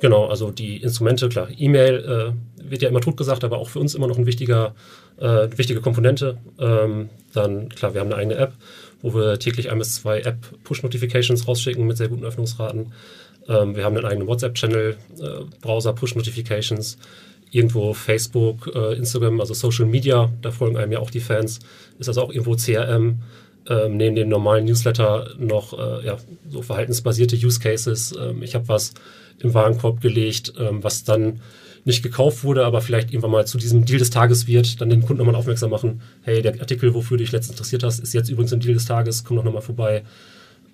[0.00, 3.78] Genau, also die Instrumente, klar, E-Mail äh, wird ja immer tot gesagt, aber auch für
[3.78, 4.74] uns immer noch ein wichtiger,
[5.18, 6.38] äh, wichtige Komponente.
[6.58, 8.54] Ähm, dann, klar, wir haben eine eigene App,
[9.02, 12.94] wo wir täglich ein bis zwei App-Push-Notifications rausschicken mit sehr guten Öffnungsraten.
[13.50, 15.26] Ähm, wir haben einen eigenen WhatsApp-Channel, äh,
[15.60, 16.96] Browser, Push-Notifications,
[17.50, 21.58] irgendwo Facebook, äh, Instagram, also Social Media, da folgen einem ja auch die Fans.
[21.98, 23.22] Ist also auch irgendwo CRM.
[23.68, 26.16] Ähm, neben dem normalen Newsletter noch äh, ja,
[26.48, 28.14] so verhaltensbasierte Use Cases.
[28.18, 28.94] Ähm, ich habe was
[29.40, 31.40] im Warenkorb gelegt, ähm, was dann
[31.84, 35.02] nicht gekauft wurde, aber vielleicht irgendwann mal zu diesem Deal des Tages wird, dann den
[35.02, 38.28] Kunden nochmal aufmerksam machen, hey, der Artikel, wofür du dich letztens interessiert hast, ist jetzt
[38.28, 40.04] übrigens im Deal des Tages, komm doch nochmal vorbei.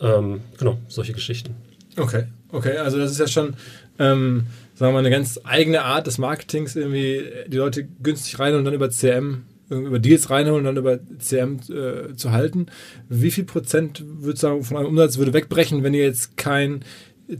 [0.01, 1.55] Ähm, genau, solche Geschichten.
[1.97, 3.55] Okay, Okay, also das ist ja schon,
[3.99, 8.55] ähm, sagen wir mal, eine ganz eigene Art des Marketings, irgendwie die Leute günstig rein
[8.55, 12.67] und dann über CM, über Deals reinholen und dann über CM äh, zu halten.
[13.09, 16.85] Wie viel Prozent würde sagen von eurem Umsatz würde wegbrechen, wenn ihr jetzt kein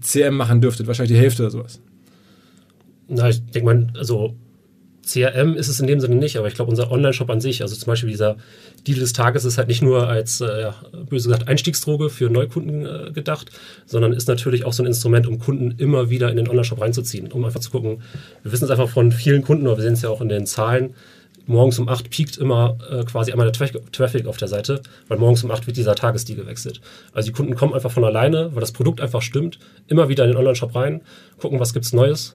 [0.01, 0.89] CM machen dürftet?
[0.89, 1.81] Wahrscheinlich die Hälfte oder sowas.
[3.09, 4.35] Na, ich denke mal, also
[5.07, 7.77] CRM ist es in dem Sinne nicht, aber ich glaube, unser Online-Shop an sich, also
[7.77, 8.37] zum Beispiel dieser
[8.87, 10.75] Deal des Tages, ist halt nicht nur als, äh, ja,
[11.09, 13.51] böse gesagt, Einstiegsdroge für Neukunden äh, gedacht,
[13.87, 17.31] sondern ist natürlich auch so ein Instrument, um Kunden immer wieder in den Online-Shop reinzuziehen,
[17.31, 18.03] um einfach zu gucken.
[18.43, 20.47] Wir wissen es einfach von vielen Kunden, aber wir sehen es ja auch in den
[20.47, 20.95] Zahlen.
[21.49, 23.53] Morgens um 8 piekt immer äh, quasi einmal der
[23.93, 26.81] Traffic auf der Seite, weil morgens um 8 wird dieser Tagesdeal gewechselt.
[27.13, 30.31] Also die Kunden kommen einfach von alleine, weil das Produkt einfach stimmt, immer wieder in
[30.31, 31.03] den Online-Shop rein,
[31.39, 32.35] gucken, was gibt's Neues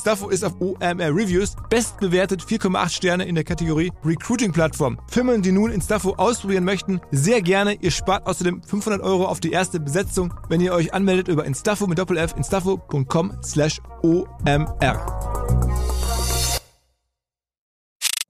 [0.00, 4.98] Instaffo ist auf OMR Reviews bestbewertet 4,8 Sterne in der Kategorie Recruiting Plattform.
[5.08, 7.74] Firmen, die nun Instaffo ausprobieren möchten, sehr gerne.
[7.74, 11.86] Ihr spart außerdem 500 Euro auf die erste Besetzung, wenn ihr euch anmeldet über Instaffo
[11.86, 15.04] mit Doppel-F instaffo.com slash OMR.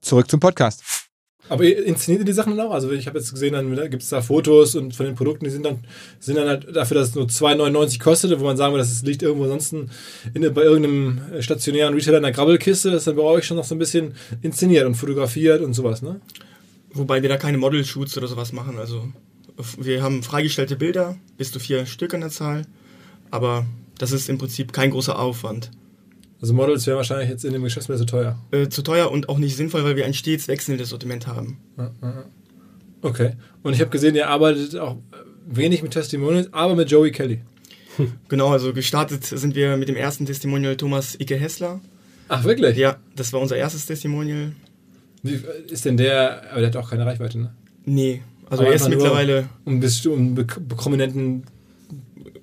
[0.01, 1.00] Zurück zum Podcast.
[1.51, 2.71] Aber inszeniert ihr die Sachen dann auch?
[2.71, 5.51] Also ich habe jetzt gesehen, dann gibt es da Fotos und von den Produkten, die
[5.51, 5.79] sind dann,
[6.17, 9.21] sind dann halt dafür, dass es nur 2,99 kostet, wo man sagen würde, das liegt
[9.21, 9.89] irgendwo sonst in,
[10.33, 13.75] bei irgendeinem stationären Retailer in der Grabbelkiste, das ist dann bei euch schon noch so
[13.75, 16.21] ein bisschen inszeniert und fotografiert und sowas, ne?
[16.93, 18.77] Wobei wir da keine Model-Shoots oder sowas machen.
[18.79, 19.11] Also
[19.77, 22.61] wir haben freigestellte Bilder, bis zu vier Stück an der Zahl,
[23.29, 23.65] aber
[23.97, 25.69] das ist im Prinzip kein großer Aufwand.
[26.41, 28.39] Also Models wären wahrscheinlich jetzt in dem Geschäftsmodell zu teuer.
[28.49, 31.59] Äh, zu teuer und auch nicht sinnvoll, weil wir ein stets wechselndes Sortiment haben.
[33.03, 33.33] Okay.
[33.61, 34.97] Und ich habe gesehen, ihr arbeitet auch
[35.45, 37.41] wenig mit Testimonials, aber mit Joey Kelly.
[38.29, 41.81] Genau, also gestartet sind wir mit dem ersten Testimonial Thomas Icke Hessler.
[42.29, 42.77] Ach, wirklich?
[42.77, 44.53] Ja, das war unser erstes Testimonial.
[45.23, 47.53] Wie ist denn der, aber der hat auch keine Reichweite, ne?
[47.83, 49.49] Nee, also aber er ist mittlerweile...
[49.65, 51.43] Um, um prominenten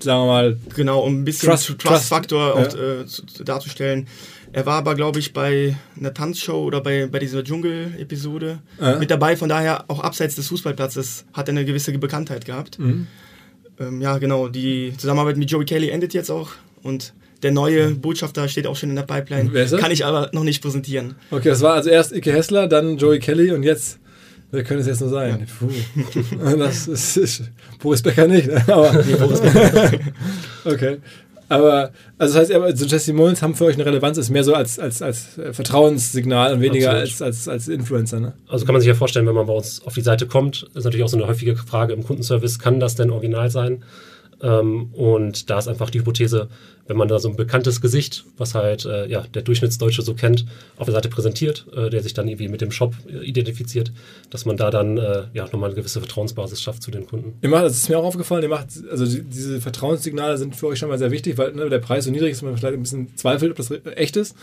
[0.01, 0.57] sagen wir mal.
[0.75, 3.41] Genau, um ein bisschen Trust, Trust-Faktor Trust, ja.
[3.41, 4.07] äh, darzustellen.
[4.53, 8.99] Er war aber, glaube ich, bei einer Tanzshow oder bei, bei dieser Dschungel-Episode ja.
[8.99, 9.37] mit dabei.
[9.37, 12.79] Von daher, auch abseits des Fußballplatzes, hat er eine gewisse Bekanntheit gehabt.
[12.79, 13.07] Mhm.
[13.79, 14.49] Ähm, ja, genau.
[14.49, 16.51] Die Zusammenarbeit mit Joey Kelly endet jetzt auch.
[16.83, 19.51] Und der neue Botschafter steht auch schon in der Pipeline.
[19.79, 21.15] Kann ich aber noch nicht präsentieren.
[21.31, 23.99] Okay, das war also erst Ike Hessler, dann Joey Kelly und jetzt
[24.51, 25.47] Wer könnte es jetzt nur sein?
[25.59, 25.69] Puh.
[26.59, 27.43] Das ist, ist
[27.81, 28.63] Boris Becker nicht, ne?
[28.67, 29.91] aber nee, Boris Becker.
[30.65, 30.99] okay.
[31.51, 34.55] Aber, also das heißt, aber so Testimonials haben für euch eine Relevanz, ist mehr so
[34.55, 38.35] als, als, als Vertrauenssignal und weniger als, als, als Influencer, ne?
[38.49, 40.85] Also kann man sich ja vorstellen, wenn man bei uns auf die Seite kommt, ist
[40.85, 43.83] natürlich auch so eine häufige Frage im Kundenservice, kann das denn original sein?
[44.43, 46.49] Ähm, und da ist einfach die Hypothese,
[46.88, 50.46] wenn man da so ein bekanntes Gesicht, was halt äh, ja, der Durchschnittsdeutsche so kennt,
[50.77, 53.92] auf der Seite präsentiert, äh, der sich dann irgendwie mit dem Shop äh, identifiziert,
[54.31, 57.35] dass man da dann äh, ja, nochmal eine gewisse Vertrauensbasis schafft zu den Kunden.
[57.42, 60.66] Ihr macht, das ist mir auch aufgefallen, ihr macht, also die, diese Vertrauenssignale sind für
[60.68, 62.83] euch schon mal sehr wichtig, weil ne, der Preis so niedrig ist, man vielleicht ein
[62.83, 64.35] bisschen zweifelt, ob das echt ist.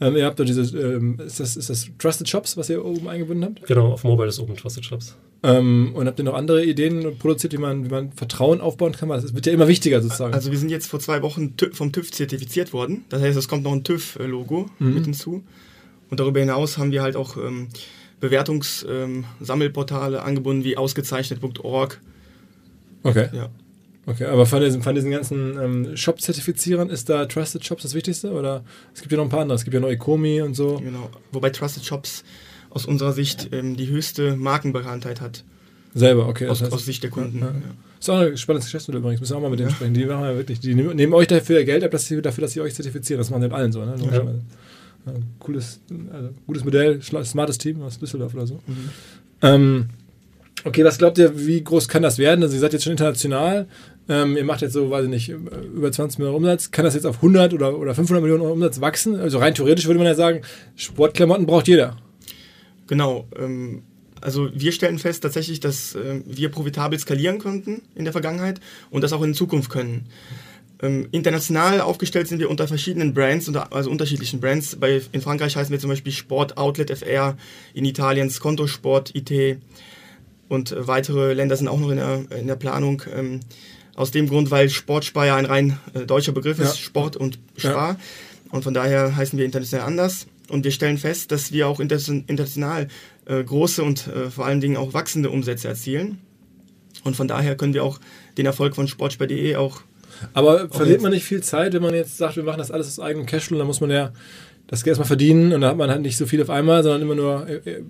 [0.00, 3.08] Ähm, ihr habt da diese, ähm, ist, das, ist das Trusted Shops, was ihr oben
[3.08, 3.66] eingebunden habt?
[3.66, 5.16] Genau, auf Mobile ist oben Trusted Shops.
[5.44, 9.10] Ähm, und habt ihr noch andere Ideen produziert, wie man, wie man Vertrauen aufbauen kann?
[9.10, 10.32] Das wird ja immer wichtiger sozusagen.
[10.32, 13.04] Also wir sind jetzt vor zwei Wochen vom TÜV zertifiziert worden.
[13.08, 14.94] Das heißt, es kommt noch ein TÜV-Logo mhm.
[14.94, 15.44] mit hinzu.
[16.10, 17.68] Und darüber hinaus haben wir halt auch ähm,
[18.20, 22.00] Bewertungssammelportale ähm, angebunden wie ausgezeichnet.org.
[23.02, 23.28] Okay.
[23.32, 23.48] Ja.
[24.06, 28.32] Okay, aber von diesen, von diesen ganzen ähm, Shop-Zertifizierern ist da Trusted Shops das Wichtigste?
[28.32, 28.62] Oder
[28.94, 30.76] es gibt ja noch ein paar andere, es gibt ja noch Ecomi und so.
[30.76, 32.22] Genau, wobei Trusted Shops
[32.68, 35.44] aus unserer Sicht ähm, die höchste Markenbekanntheit hat.
[35.94, 36.48] Selber, okay.
[36.48, 37.38] Aus, heißt, aus Sicht der Kunden.
[37.38, 37.52] Ja, ja.
[38.04, 39.20] Ist auch ein spannendes Geschäftsmodell übrigens.
[39.20, 39.94] Müssen wir auch mal mit denen sprechen.
[39.94, 42.52] Die machen ja wirklich, die nehmen, nehmen euch dafür Geld ab, dass sie, dafür, dass
[42.52, 43.18] sie euch zertifizieren.
[43.18, 43.94] Das machen sie mit allen so, ne?
[44.12, 44.22] Ja.
[45.06, 45.80] Ja, cooles,
[46.12, 48.60] also gutes Modell, smartes Team aus Düsseldorf oder so.
[49.42, 49.90] Ähm,
[50.64, 52.42] okay, was glaubt ihr, wie groß kann das werden?
[52.42, 53.66] Also ihr seid jetzt schon international.
[54.08, 56.70] Ähm, ihr macht jetzt so, weiß ich nicht, über 20 Millionen Umsatz.
[56.70, 59.20] Kann das jetzt auf 100 oder, oder 500 Millionen Euro Umsatz wachsen?
[59.20, 60.40] Also rein theoretisch würde man ja sagen,
[60.76, 61.96] Sportklamotten braucht jeder.
[62.86, 63.26] Genau.
[63.38, 63.82] Ähm,
[64.24, 68.60] also wir stellen fest tatsächlich, dass äh, wir profitabel skalieren konnten in der Vergangenheit
[68.90, 70.06] und das auch in Zukunft können.
[70.82, 74.76] Ähm, international aufgestellt sind wir unter verschiedenen Brands, unter, also unterschiedlichen Brands.
[74.76, 77.36] Bei, in Frankreich heißen wir zum Beispiel Sport Outlet FR,
[77.74, 79.58] in Italien Skonto Sport IT
[80.48, 83.02] und äh, weitere Länder sind auch noch in der, in der Planung.
[83.14, 83.40] Ähm,
[83.96, 86.82] aus dem Grund, weil Sportspar ja ein rein äh, deutscher Begriff ist, Ja.
[86.82, 87.96] Sport und Spar.
[88.50, 90.26] Und von daher heißen wir international anders.
[90.48, 92.88] Und wir stellen fest, dass wir auch inter international
[93.26, 96.18] äh, große und äh, vor allen Dingen auch wachsende Umsätze erzielen.
[97.04, 98.00] Und von daher können wir auch
[98.38, 99.82] den Erfolg von sportspar.de auch
[100.32, 103.00] Aber verliert man nicht viel Zeit, wenn man jetzt sagt, wir machen das alles aus
[103.00, 104.12] eigenem Cashflow, dann muss man ja
[104.66, 107.02] das Geld erstmal verdienen und dann hat man halt nicht so viel auf einmal, sondern
[107.02, 107.82] immer nur, äh, äh,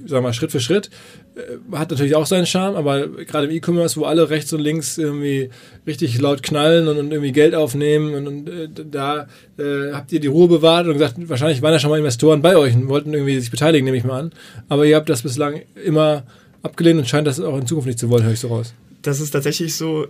[0.00, 0.90] sagen wir mal, Schritt für Schritt.
[1.34, 4.98] Äh, Hat natürlich auch seinen Charme, aber gerade im E-Commerce, wo alle rechts und links
[4.98, 5.48] irgendwie
[5.86, 10.20] richtig laut knallen und, und irgendwie Geld aufnehmen und, und äh, da äh, habt ihr
[10.20, 13.14] die Ruhe bewahrt und gesagt, wahrscheinlich waren ja schon mal Investoren bei euch und wollten
[13.14, 14.32] irgendwie sich beteiligen, nehme ich mal an.
[14.68, 16.24] Aber ihr habt das bislang immer
[16.62, 18.74] abgelehnt und scheint das auch in Zukunft nicht zu wollen, höre ich so raus.
[19.02, 20.06] das ist tatsächlich so.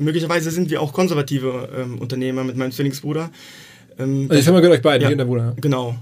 [0.00, 3.30] Möglicherweise sind wir auch konservative ähm, Unternehmer mit meinem Zwillingsbruder.
[3.98, 5.08] Ähm, Also die Firma gehört euch beiden, Ja.
[5.08, 5.44] hier und der Bruder.
[5.44, 5.54] ja.
[5.60, 5.96] Genau.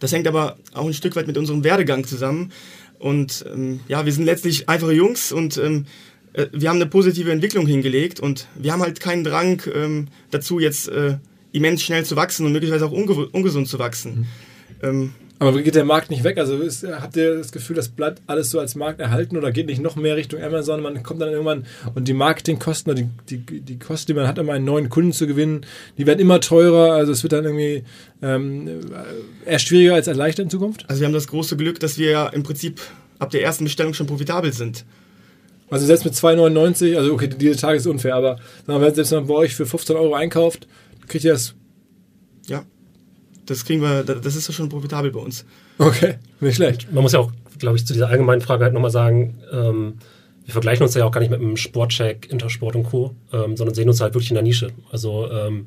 [0.00, 2.52] Das hängt aber auch ein Stück weit mit unserem Werdegang zusammen.
[2.98, 5.86] Und ähm, ja, wir sind letztlich einfache Jungs und ähm,
[6.34, 10.60] äh, wir haben eine positive Entwicklung hingelegt und wir haben halt keinen Drang ähm, dazu,
[10.60, 11.16] jetzt äh,
[11.52, 14.26] immens schnell zu wachsen und möglicherweise auch unge ungesund zu wachsen.
[14.82, 16.38] Ähm, Aber geht der Markt nicht weg?
[16.38, 19.66] Also ist, habt ihr das Gefühl, das bleibt alles so als Markt erhalten oder geht
[19.66, 20.80] nicht noch mehr Richtung Amazon?
[20.80, 24.38] Man kommt dann irgendwann und die Marketingkosten oder die, die, die Kosten, die man hat,
[24.38, 25.66] um einen neuen Kunden zu gewinnen,
[25.98, 26.92] die werden immer teurer.
[26.92, 27.82] Also es wird dann irgendwie
[28.22, 28.68] ähm,
[29.44, 30.84] eher schwieriger als erleichtert in Zukunft.
[30.88, 32.80] also wir haben das große Glück, dass wir ja im Prinzip
[33.18, 34.84] ab der ersten Bestellung schon profitabel sind.
[35.70, 39.34] Also selbst mit 2,99, also okay, diese Tage ist unfair, aber selbst wenn man bei
[39.34, 40.68] euch für 15 Euro einkauft,
[41.08, 41.54] kriegt ihr das.
[43.46, 45.44] Das kriegen wir, da- das ist ja schon profitabel bei uns.
[45.78, 46.92] Okay, nicht schlecht.
[46.92, 49.94] Man muss ja auch, glaube ich, zu dieser allgemeinen Frage halt nochmal sagen, ähm,
[50.44, 53.74] wir vergleichen uns ja auch gar nicht mit einem Sportcheck, Intersport und Co., ähm, sondern
[53.74, 54.70] sehen uns halt wirklich in der Nische.
[54.90, 55.66] Also ähm,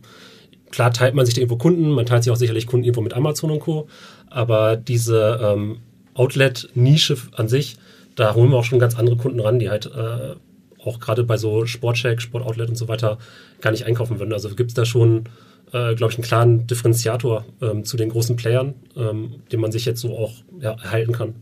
[0.71, 3.13] klar teilt man sich da irgendwo Kunden, man teilt sich auch sicherlich Kunden irgendwo mit
[3.13, 3.87] Amazon und Co.,
[4.29, 5.77] aber diese ähm,
[6.13, 7.77] Outlet-Nische an sich,
[8.15, 10.35] da holen wir auch schon ganz andere Kunden ran, die halt äh,
[10.83, 13.17] auch gerade bei so Sportcheck, Sportoutlet und so weiter
[13.61, 14.33] gar nicht einkaufen würden.
[14.33, 15.23] Also gibt es da schon,
[15.75, 19.83] äh, glaube ich, einen klaren Differenziator ähm, zu den großen Playern, ähm, den man sich
[19.83, 21.35] jetzt so auch ja, erhalten kann.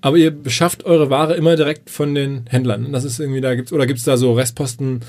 [0.00, 2.92] Aber ihr beschafft eure Ware immer direkt von den Händlern.
[2.92, 5.00] Das ist irgendwie, da gibt's, oder gibt's da so Restposten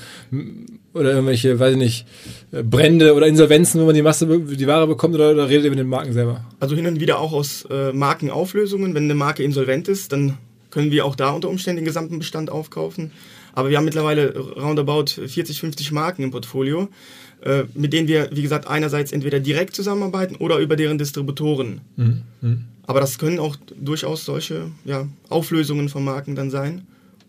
[0.92, 2.06] oder irgendwelche, weiß ich nicht,
[2.50, 5.70] äh, Brände oder Insolvenzen, wo man die Masse, die Ware bekommt oder, oder redet ihr
[5.70, 6.44] mit den Marken selber?
[6.58, 8.92] Also hin und wieder auch aus äh, Markenauflösungen.
[8.94, 10.36] Wenn eine Marke insolvent ist, dann
[10.70, 13.12] können wir auch da unter Umständen den gesamten Bestand aufkaufen.
[13.52, 16.88] Aber wir haben mittlerweile roundabout 40, 50 Marken im Portfolio,
[17.74, 21.80] mit denen wir, wie gesagt, einerseits entweder direkt zusammenarbeiten oder über deren Distributoren.
[22.88, 26.86] Aber das können auch durchaus solche ja, Auflösungen von Marken dann sein,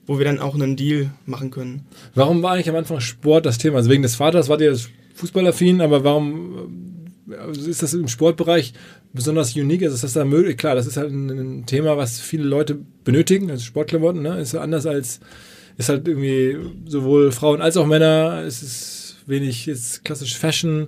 [0.07, 1.85] wo wir dann auch einen Deal machen können.
[2.15, 3.75] Warum war eigentlich am Anfang Sport das Thema?
[3.77, 4.75] Also wegen des Vaters wart ihr
[5.15, 6.95] fußballaffin, aber warum
[7.29, 8.73] äh, ist das im Sportbereich
[9.11, 9.83] besonders unique?
[9.83, 10.55] Also ist das da möglich?
[10.57, 14.39] Klar, das ist halt ein, Thema, was viele Leute benötigen, also Sportklamotten, ne?
[14.39, 15.19] Ist anders als,
[15.77, 18.98] ist halt irgendwie sowohl Frauen als auch Männer, es ist
[19.29, 20.87] wenig jetzt klassisch Fashion.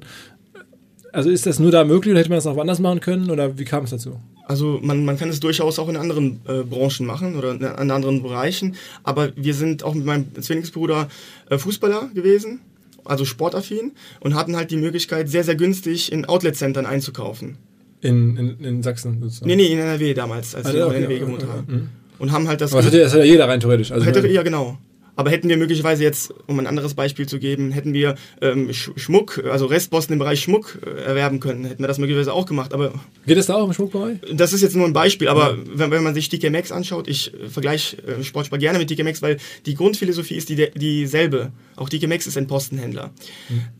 [1.13, 3.57] Also ist das nur da möglich oder hätte man das auch anders machen können oder
[3.57, 4.19] wie kam es dazu?
[4.45, 7.91] Also man, man kann es durchaus auch in anderen äh, Branchen machen oder in, in
[7.91, 8.75] anderen Bereichen.
[9.03, 11.07] Aber wir sind auch mit meinem Zwillingsbruder
[11.49, 12.59] äh, Fußballer gewesen,
[13.05, 17.57] also sportaffin, und hatten halt die Möglichkeit, sehr, sehr günstig in Outlet-Centern einzukaufen.
[18.01, 19.47] In, in, in Sachsen sozusagen.
[19.47, 21.73] Nee, nee, in NRW damals, als Ah, wir okay, in NRW gewohnt okay, haben.
[21.73, 21.89] mhm.
[22.19, 22.71] Und haben halt das...
[22.73, 23.91] Aber das hat, ja, das jeder rein theoretisch.
[23.91, 24.77] Also Hätte, ja, genau.
[25.21, 28.89] Aber hätten wir möglicherweise jetzt, um ein anderes Beispiel zu geben, hätten wir ähm, Sch
[28.95, 32.73] Schmuck, also Restposten im Bereich Schmuck äh, erwerben können, hätten wir das möglicherweise auch gemacht.
[32.73, 32.91] Aber
[33.27, 34.17] geht das da auch im Schmuck bei euch?
[34.33, 37.35] das ist jetzt nur ein Beispiel, aber wenn, wenn man sich TK Maxx anschaut, ich
[37.35, 41.51] äh, vergleiche äh, Sportspar gerne mit TK Maxx, weil die Grundphilosophie ist die, dieselbe.
[41.75, 43.11] Auch TK Maxx ist ein Postenhändler.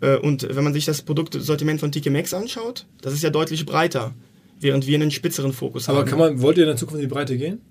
[0.02, 3.66] Äh, und wenn man sich das Produktsortiment von TK Maxx anschaut, das ist ja deutlich
[3.66, 4.14] breiter,
[4.60, 6.08] während wir einen spitzeren Fokus Aber haben.
[6.08, 7.62] kann man, wollt ihr in der Zukunft in die Breite gehen?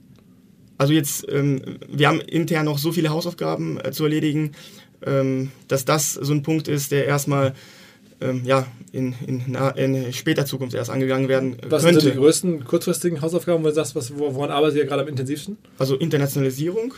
[0.81, 1.61] Also jetzt, ähm,
[1.93, 4.53] wir haben intern noch so viele Hausaufgaben äh, zu erledigen,
[5.05, 7.53] ähm, dass das so ein Punkt ist, der erstmal
[8.23, 12.01] ähm, ja, in, in, na, in später Zukunft erst angegangen werden äh, Was sind so
[12.01, 12.13] könnte.
[12.13, 15.59] die größten kurzfristigen Hausaufgaben, wo du sagst, was, wo- woran arbeitet ihr gerade am intensivsten?
[15.79, 16.95] Also Internationalisierung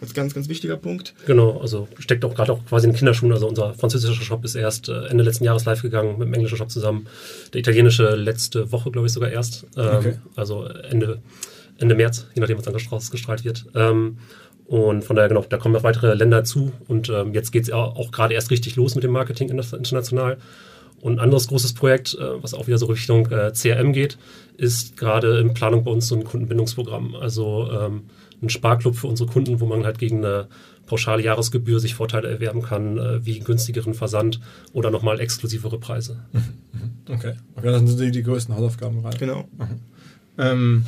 [0.00, 1.14] Das ist ganz, ganz wichtiger Punkt.
[1.26, 3.32] Genau, also steckt auch gerade auch quasi in den Kinderschuhen.
[3.32, 6.58] Also unser französischer Shop ist erst äh, Ende letzten Jahres live gegangen mit dem englischen
[6.58, 7.06] Shop zusammen.
[7.54, 9.64] Der italienische letzte Woche, glaube ich, sogar erst.
[9.76, 10.14] Ähm, okay.
[10.36, 11.18] Also Ende,
[11.78, 13.66] Ende März, je nachdem, was dann ausgestrahlt wird.
[13.74, 14.18] Ähm,
[14.66, 16.72] und von daher, genau, da kommen noch weitere Länder zu.
[16.88, 20.38] Und ähm, jetzt geht es auch, auch gerade erst richtig los mit dem Marketing international.
[21.00, 24.18] Und ein anderes großes Projekt, äh, was auch wieder so Richtung äh, CRM geht,
[24.56, 27.14] ist gerade in Planung bei uns so ein Kundenbindungsprogramm.
[27.14, 28.04] Also ähm,
[28.42, 30.48] ein Sparclub für unsere Kunden, wo man halt gegen eine
[30.86, 34.40] pauschale Jahresgebühr sich Vorteile erwerben kann, äh, wie günstigeren Versand
[34.72, 36.24] oder nochmal exklusivere Preise.
[36.32, 36.40] Mhm,
[36.72, 37.14] mhm.
[37.14, 37.34] Okay.
[37.54, 39.18] okay, das sind die, die größten Hausaufgaben gerade.
[39.18, 39.48] Genau.
[39.58, 39.80] Mhm.
[40.38, 40.84] Ähm,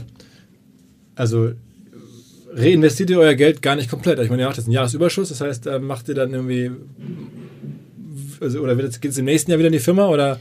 [1.19, 1.53] also
[2.53, 4.19] reinvestiert ihr euer Geld gar nicht komplett.
[4.21, 6.71] Ich meine, ihr macht jetzt einen Jahresüberschuss, das heißt, macht ihr dann irgendwie
[8.41, 10.39] also, oder geht es im nächsten Jahr wieder in die Firma oder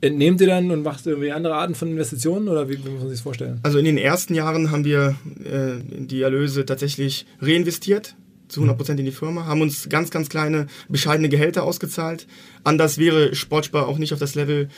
[0.00, 3.08] entnehmt ihr dann und macht irgendwie andere Arten von Investitionen oder wie, wie muss man
[3.08, 3.60] sich das vorstellen?
[3.62, 8.16] Also in den ersten Jahren haben wir äh, die Erlöse tatsächlich reinvestiert
[8.48, 12.26] zu 100% in die Firma, haben uns ganz, ganz kleine, bescheidene Gehälter ausgezahlt.
[12.64, 14.68] Anders wäre Sportspar auch nicht auf das Level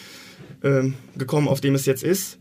[0.63, 2.39] ähm, gekommen, auf dem es jetzt ist.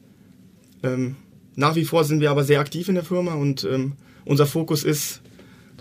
[0.83, 1.15] Ähm,
[1.57, 3.93] nach wie vor sind wir aber sehr aktiv in der Firma und ähm,
[4.23, 5.21] unser Fokus ist,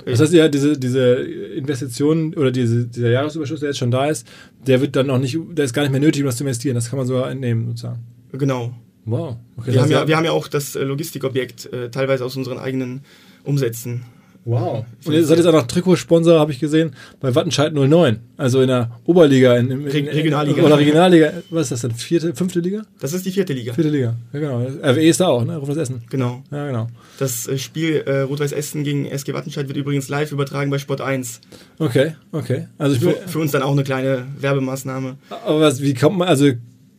[0.05, 4.27] das heißt ja, diese, diese Investition oder diese, dieser Jahresüberschuss, der jetzt schon da ist,
[4.67, 6.75] der wird dann auch nicht, der ist gar nicht mehr nötig, um das zu investieren.
[6.75, 8.01] Das kann man sogar entnehmen, sozusagen.
[8.33, 8.75] Genau.
[9.05, 9.37] Wow.
[9.57, 12.59] Okay, wir, haben ja, wir haben ja auch das äh, Logistikobjekt äh, teilweise aus unseren
[12.59, 13.03] eigenen
[13.45, 14.03] Umsätzen
[14.47, 14.85] Wow.
[15.05, 18.21] Und ihr seid jetzt auch noch Trikotsponsor, habe ich gesehen, bei Wattenscheid 09.
[18.37, 19.57] Also in der Oberliga.
[19.57, 20.63] In, in, in, Regionalliga.
[20.63, 21.33] Oder Regionalliga.
[21.51, 21.91] Was ist das denn?
[21.91, 22.83] Vierte, fünfte Liga?
[23.01, 23.73] Das ist die vierte Liga.
[23.73, 24.15] Vierte Liga.
[24.33, 24.61] Ja, genau.
[24.61, 25.57] RWE ist da auch, ne?
[25.57, 26.05] Rot-Weiß Essen.
[26.11, 26.45] Genau.
[26.53, 26.87] Ja, genau.
[27.19, 31.01] Das äh, Spiel äh, Rot-Weiß Essen gegen SG Wattenscheid wird übrigens live übertragen bei Sport
[31.01, 31.41] 1.
[31.81, 32.69] Okay, okay.
[32.79, 35.17] Also für, für uns dann auch eine kleine Werbemaßnahme.
[35.45, 36.53] Aber was, wie kommt man, also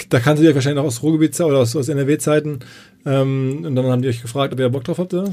[0.10, 2.60] da kannst du dich wahrscheinlich noch aus Ruhrgebiet oder aus, aus NRW-Zeiten.
[3.06, 5.32] Ähm, und dann haben die euch gefragt, ob ihr Bock drauf habt, oder?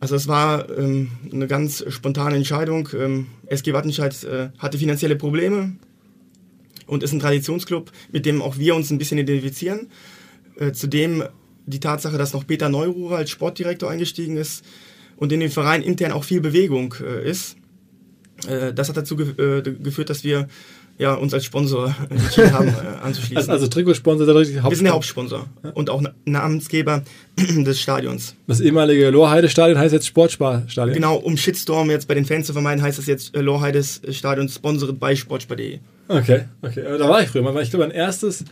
[0.00, 2.88] Also es war ähm, eine ganz spontane Entscheidung.
[2.94, 5.76] Ähm, SG Wattenscheid äh, hatte finanzielle Probleme
[6.86, 9.88] und ist ein Traditionsclub, mit dem auch wir uns ein bisschen identifizieren.
[10.58, 11.24] Äh, zudem
[11.66, 14.64] die Tatsache, dass noch Peter Neururer als Sportdirektor eingestiegen ist
[15.16, 17.56] und in dem Verein intern auch viel Bewegung äh, ist.
[18.46, 20.48] Äh, das hat dazu ge äh, geführt, dass wir
[20.98, 23.36] ja, uns als Sponsor entschieden haben, äh, anzuschließen.
[23.36, 24.70] Also, also Trikotsponsor ist richtig Hauptsponsor.
[24.70, 25.70] Wir sind der Hauptsponsor ja.
[25.70, 27.02] und auch Namensgeber
[27.36, 28.36] des Stadions.
[28.46, 30.94] Das ehemalige Lohrheide-Stadion heißt jetzt Sportspar-Stadion.
[30.94, 34.48] Genau, um Shitstorm jetzt bei den Fans zu vermeiden, heißt das jetzt äh, Lohrheides Stadion
[34.48, 35.80] sponsored bei sportspar.de.
[36.06, 36.84] Okay, okay.
[36.98, 38.44] Da war ich früher mal, weil ich glaube, mein erstes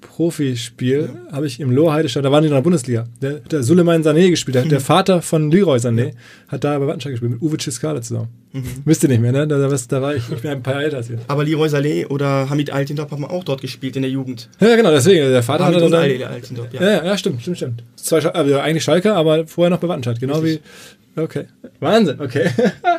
[0.00, 1.32] Profispiel ja.
[1.32, 3.04] habe ich im Lohheide da waren die in der Bundesliga.
[3.20, 6.12] Der, der Suleiman Sané gespielt, der, der Vater von Leroy Sané,
[6.48, 8.28] hat da bei Wattenscheid gespielt, mit Uwe Ciscale zusammen.
[8.52, 8.64] Mhm.
[8.84, 9.46] Wisst ihr nicht mehr, ne?
[9.46, 11.18] Da, da, da war ich, ich bin ein paar älter als ihr.
[11.28, 14.48] Aber Leroy Sané oder Hamid Altintop haben auch dort gespielt in der Jugend.
[14.60, 16.32] Ja, genau, deswegen, der Vater Hamid hat dann...
[16.32, 16.82] Altintop, ja.
[16.82, 17.04] ja.
[17.04, 17.84] Ja, stimmt, stimmt, stimmt.
[17.96, 20.62] Zwei, also eigentlich Schalke, aber vorher noch bei Wattenscheid, genau Richtig.
[20.62, 21.20] wie...
[21.20, 21.46] Okay.
[21.80, 22.50] Wahnsinn, okay.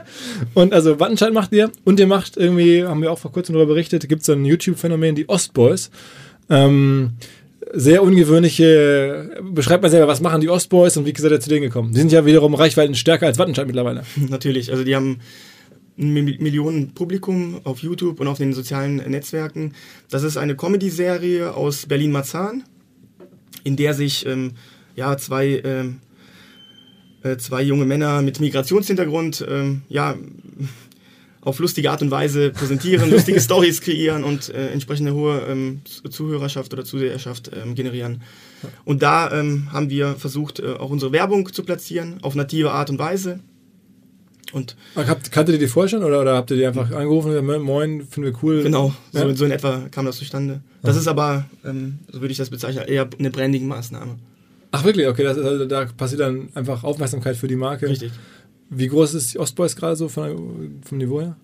[0.55, 3.73] und also Wattenscheid macht ihr und ihr macht irgendwie, haben wir auch vor kurzem darüber
[3.73, 5.91] berichtet, gibt es so ein YouTube-Phänomen, die Ostboys.
[6.49, 7.11] Ähm,
[7.73, 11.63] sehr ungewöhnliche, beschreibt mal selber, was machen die Ostboys und wie seid ihr zu denen
[11.63, 11.91] gekommen?
[11.91, 14.03] Die sind ja wiederum Reichweiten stärker als Wattenscheid mittlerweile.
[14.29, 15.19] Natürlich, also die haben
[15.97, 19.73] ein Millionen Publikum auf YouTube und auf den sozialen Netzwerken.
[20.09, 22.63] Das ist eine Comedy-Serie aus Berlin-Marzahn,
[23.63, 24.51] in der sich ähm,
[24.95, 25.99] ja, zwei, ähm,
[27.23, 30.15] äh, zwei junge Männer mit Migrationshintergrund ähm, ja,
[31.47, 36.73] auf lustige Art und Weise präsentieren, lustige Stories kreieren und äh, entsprechende hohe ähm, Zuhörerschaft
[36.73, 38.21] oder Zuseherschaft ähm, generieren.
[38.83, 42.89] Und da ähm, haben wir versucht, äh, auch unsere Werbung zu platzieren, auf native Art
[42.89, 43.39] und Weise.
[44.51, 47.47] Und Habt, kanntet ihr die vorher schon oder, oder habt ihr die einfach angerufen und
[47.47, 48.63] gesagt, moin, finden wir cool?
[48.63, 49.21] Genau, ja?
[49.21, 50.61] so, so, in etwa kam das zustande.
[50.81, 51.01] Das Aha.
[51.01, 54.15] ist aber, ähm, so würde ich das bezeichnen, eher eine Branding-Maßnahme.
[54.71, 57.87] Ach wirklich, okay, das ist, also, da passiert dann einfach Aufmerksamkeit für die Marke.
[57.87, 58.11] Richtig.
[58.69, 61.37] Wie groß ist die Ostboys gerade so von, vom Niveau her?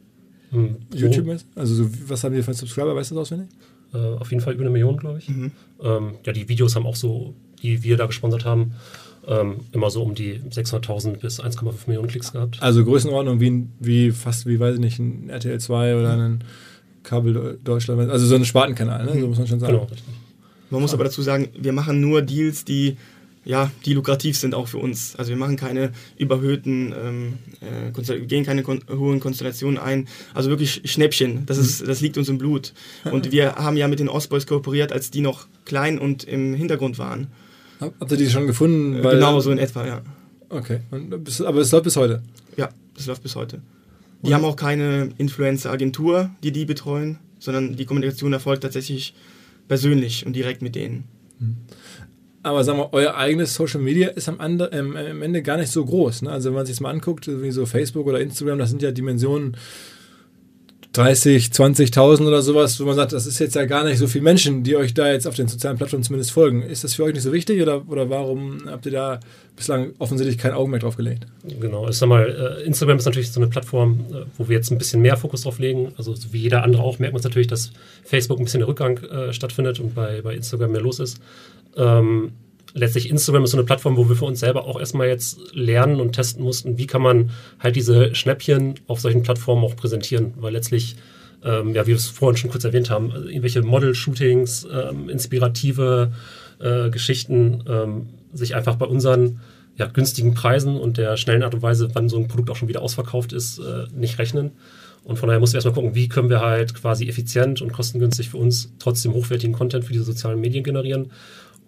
[0.52, 1.48] Hm, YouTube ist?
[1.56, 3.50] Also so, was haben die für Subscriber, weißt du das auswendig?
[3.94, 5.30] Äh, auf jeden Fall über eine Million, glaube ich.
[5.30, 5.52] Mhm.
[5.82, 8.74] Ähm, ja, die Videos haben auch so, die wir da gesponsert haben,
[9.28, 12.62] ähm, immer so um die 600.000 bis 1,5 Millionen Klicks gehabt.
[12.62, 16.44] Also Größenordnung wie, wie fast, wie weiß ich nicht, ein RTL 2 oder ein
[17.04, 19.20] Kabel Deutschland, also so ein Spartenkanal, ne?
[19.20, 19.74] so muss man schon sagen.
[19.74, 20.14] Genau, richtig.
[20.70, 22.98] Man muss aber dazu sagen, wir machen nur Deals, die
[23.46, 25.16] ja, die lukrativ sind auch für uns.
[25.16, 30.08] Also wir machen keine überhöhten, ähm, äh, gehen keine kon hohen Konstellationen ein.
[30.34, 31.46] Also wirklich Schnäppchen.
[31.46, 32.74] Das, ist, das liegt uns im Blut.
[33.12, 36.98] Und wir haben ja mit den Ostboys kooperiert, als die noch klein und im Hintergrund
[36.98, 37.28] waren.
[37.80, 38.96] Habt ihr die schon gefunden?
[39.00, 40.02] Äh, genau, so in etwa, ja.
[40.50, 42.22] Okay, aber es läuft bis heute?
[42.58, 43.62] Ja, das läuft bis heute.
[44.22, 44.34] Die und?
[44.36, 49.16] haben auch keine Influencer-Agentur, die die betreuen, sondern die Kommunikation erfolgt tatsächlich
[49.68, 51.06] persönlich und direkt mit denen.
[51.40, 51.58] Mhm.
[52.44, 55.72] Aber sagen wir, euer eigenes Social Media ist am, Ende, ähm, am Ende gar nicht
[55.72, 56.24] so groß.
[56.24, 56.32] Ne?
[56.32, 58.92] Also wenn man sich das mal anguckt, wie so Facebook oder Instagram, das sind ja
[58.92, 59.56] Dimensionen
[60.94, 64.24] 30, 20.000 oder sowas, wo man sagt, das ist jetzt ja gar nicht so viele
[64.24, 66.62] Menschen, die euch da jetzt auf den sozialen Plattformen zumindest folgen.
[66.62, 69.20] Ist das für euch nicht so wichtig oder, oder warum habt ihr da
[69.56, 71.26] bislang offensichtlich kein Augenmerk drauf gelegt?
[71.60, 74.72] Genau, ich sag mal, äh, Instagram ist natürlich so eine Plattform, äh, wo wir jetzt
[74.72, 75.94] ein bisschen mehr Fokus drauf legen.
[75.98, 77.72] Also wie jeder andere auch, merkt man natürlich, dass
[78.04, 81.20] Facebook ein bisschen der Rückgang äh, stattfindet und bei, bei Instagram mehr los ist.
[81.76, 82.34] Ähm,
[82.74, 86.00] letztlich Instagram ist so eine Plattform, wo wir für uns selber auch erstmal jetzt lernen
[86.00, 90.54] und testen mussten, wie kann man halt diese Schnäppchen auf solchen Plattformen auch präsentieren, weil
[90.54, 90.96] letztlich,
[91.44, 96.12] ähm, ja, wie wir es vorhin schon kurz erwähnt haben, also irgendwelche Model-Shootings, ähm, inspirative
[96.60, 99.40] äh, Geschichten ähm, sich einfach bei unseren
[99.76, 102.68] ja, günstigen Preisen und der schnellen Art und Weise, wann so ein Produkt auch schon
[102.68, 104.52] wieder ausverkauft ist, äh, nicht rechnen.
[105.04, 108.30] Und von daher mussten wir erstmal gucken, wie können wir halt quasi effizient und kostengünstig
[108.30, 111.12] für uns trotzdem hochwertigen Content für diese sozialen Medien generieren.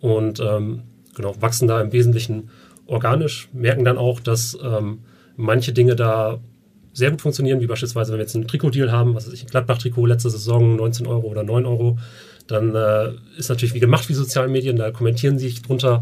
[0.02, 0.84] Und ähm,
[1.16, 2.50] genau, wachsen da im Wesentlichen
[2.86, 5.00] organisch, merken dann auch, dass ähm,
[5.36, 6.40] manche Dinge da
[6.94, 9.50] sehr gut funktionieren, wie beispielsweise, wenn wir jetzt einen Trikot-Deal haben, was weiß ich, ein
[9.50, 11.98] Gladbach-Trikot letzte Saison 19 Euro oder 9 Euro,
[12.48, 16.00] dann äh, ist natürlich wie gemacht wie sozialen Medien, da kommentieren sie sich drunter.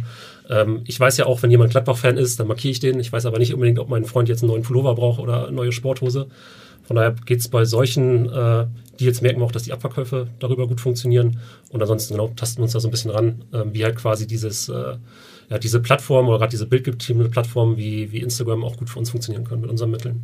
[0.50, 3.00] Ähm, ich weiß ja auch, wenn jemand Gladbach-Fan ist, dann markiere ich den.
[3.00, 5.56] Ich weiß aber nicht unbedingt, ob mein Freund jetzt einen neuen Pullover braucht oder eine
[5.56, 6.28] neue Sporthose.
[6.84, 8.68] Von daher geht es bei solchen äh,
[9.00, 11.40] Deals merken wir auch, dass die Abverkäufe darüber gut funktionieren.
[11.70, 14.28] Und ansonsten genau tasten wir uns da so ein bisschen ran, äh, wie halt quasi
[14.28, 14.98] dieses, äh,
[15.50, 19.10] ja, diese Plattform oder gerade diese bildgetriebene Plattform wie, wie Instagram auch gut für uns
[19.10, 20.24] funktionieren können mit unseren Mitteln.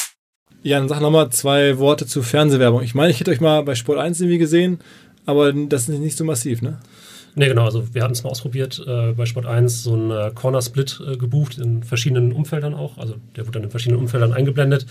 [0.63, 2.83] Jan, sag nochmal zwei Worte zu Fernsehwerbung.
[2.83, 4.79] Ich meine, ich hätte euch mal bei Sport 1 irgendwie gesehen,
[5.25, 6.77] aber das ist nicht so massiv, ne?
[7.33, 7.65] Ne, genau.
[7.65, 11.17] Also wir hatten es mal ausprobiert äh, bei Sport 1, so ein äh, Corner-Split äh,
[11.17, 12.97] gebucht in verschiedenen Umfeldern auch.
[12.97, 14.85] Also der wurde dann in verschiedenen Umfeldern eingeblendet.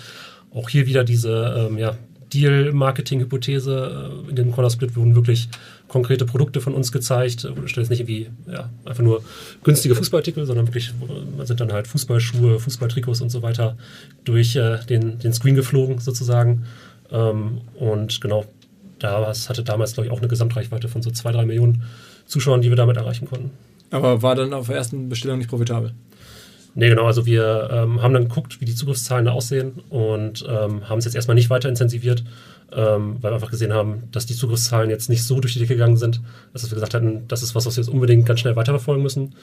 [0.53, 1.97] Auch hier wieder diese ähm, ja,
[2.33, 4.13] Deal-Marketing-Hypothese.
[4.27, 5.49] Äh, in dem Corner-Split wurden wirklich
[5.89, 7.45] konkrete Produkte von uns gezeigt.
[7.45, 9.23] Da steht jetzt nicht irgendwie ja, einfach nur
[9.65, 10.93] günstige Fußballartikel, sondern wirklich
[11.45, 13.77] sind dann halt Fußballschuhe, Fußballtrikots und so weiter
[14.25, 16.65] durch äh, den, den Screen geflogen sozusagen.
[17.11, 18.47] Ähm, und genau,
[18.99, 21.83] das hatte damals, glaube ich, auch eine Gesamtreichweite von so zwei, drei Millionen
[22.27, 23.51] Zuschauern, die wir damit erreichen konnten.
[23.91, 25.93] Aber war dann auf der ersten Bestellung nicht profitabel?
[26.75, 27.07] Nee, genau.
[27.07, 31.05] Also wir ähm, haben dann geguckt, wie die Zugriffszahlen da aussehen und ähm, haben es
[31.05, 32.23] jetzt erstmal nicht weiter intensiviert,
[32.73, 35.75] ähm, weil wir einfach gesehen haben, dass die Zugriffszahlen jetzt nicht so durch die Decke
[35.75, 36.21] gegangen sind,
[36.53, 39.35] dass wir gesagt hatten, das ist was, was wir jetzt unbedingt ganz schnell weiterverfolgen müssen.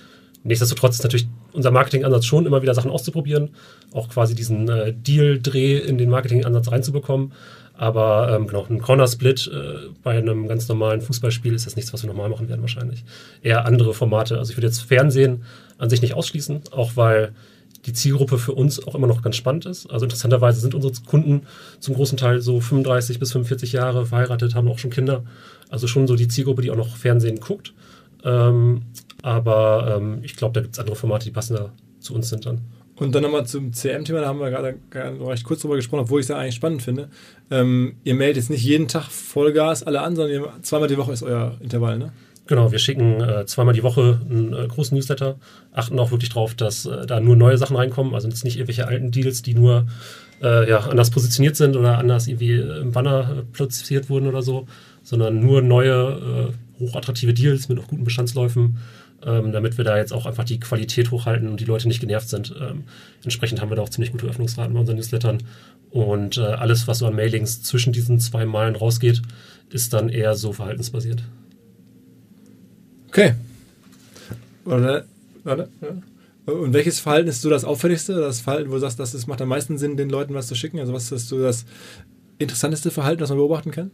[0.43, 3.49] Nichtsdestotrotz ist natürlich unser Marketingansatz schon immer wieder Sachen auszuprobieren,
[3.91, 7.33] auch quasi diesen äh, Deal-Dreh in den Marketingansatz reinzubekommen.
[7.77, 12.03] Aber ähm, genau, ein Corner-Split äh, bei einem ganz normalen Fußballspiel ist jetzt nichts, was
[12.03, 13.05] wir nochmal machen werden wahrscheinlich.
[13.43, 14.39] Eher andere Formate.
[14.39, 15.43] Also ich würde jetzt Fernsehen
[15.77, 17.33] an sich nicht ausschließen, auch weil
[17.85, 19.89] die Zielgruppe für uns auch immer noch ganz spannend ist.
[19.91, 21.43] Also interessanterweise sind unsere Kunden
[21.79, 25.23] zum großen Teil so 35 bis 45 Jahre verheiratet, haben auch schon Kinder.
[25.69, 27.73] Also schon so die Zielgruppe, die auch noch Fernsehen guckt.
[28.23, 28.81] Ähm,
[29.21, 32.61] aber ähm, ich glaube, da gibt es andere Formate, die passender zu uns sind dann.
[32.99, 36.25] Und dann nochmal zum CM-Thema, da haben wir gerade recht kurz drüber gesprochen, obwohl ich
[36.25, 37.09] es ja eigentlich spannend finde.
[37.51, 41.11] Ähm, ihr meldet jetzt nicht jeden Tag Vollgas alle an, sondern ihr, zweimal die Woche
[41.11, 42.11] ist euer Intervall, ne?
[42.47, 45.37] Genau, wir schicken äh, zweimal die Woche einen äh, großen Newsletter,
[45.73, 48.87] achten auch wirklich drauf, dass äh, da nur neue Sachen reinkommen, also jetzt nicht irgendwelche
[48.87, 49.85] alten Deals, die nur
[50.41, 54.65] äh, ja, anders positioniert sind oder anders irgendwie im Banner äh, platziert wurden oder so,
[55.03, 58.77] sondern nur neue, äh, hochattraktive Deals mit auch guten Bestandsläufen
[59.23, 62.29] ähm, damit wir da jetzt auch einfach die Qualität hochhalten und die Leute nicht genervt
[62.29, 62.53] sind.
[62.59, 62.83] Ähm,
[63.23, 65.43] entsprechend haben wir da auch ziemlich gute Öffnungsraten bei unseren Newslettern.
[65.89, 69.21] Und äh, alles, was so an Mailings zwischen diesen zwei Malen rausgeht,
[69.69, 71.23] ist dann eher so verhaltensbasiert.
[73.07, 73.33] Okay.
[74.65, 75.05] Warte,
[75.43, 75.69] warte.
[76.45, 78.15] Und welches Verhalten ist so das auffälligste?
[78.15, 80.79] Das Verhalten, wo du sagst, das macht am meisten Sinn, den Leuten was zu schicken?
[80.79, 81.65] Also was ist so das
[82.37, 83.91] interessanteste Verhalten, das man beobachten kann?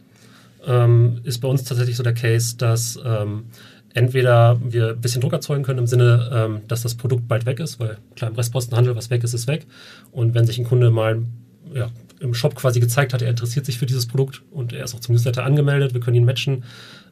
[0.66, 3.44] ähm, ist bei uns tatsächlich so der Case, dass ähm,
[3.94, 7.60] entweder wir ein bisschen Druck erzeugen können im Sinne, ähm, dass das Produkt bald weg
[7.60, 9.66] ist, weil klar im Restpostenhandel, was weg ist, ist weg.
[10.12, 11.22] Und wenn sich ein Kunde mal
[11.72, 11.90] ja,
[12.20, 15.00] im Shop quasi gezeigt hat, er interessiert sich für dieses Produkt und er ist auch
[15.00, 16.64] zum Newsletter angemeldet, wir können ihn matchen.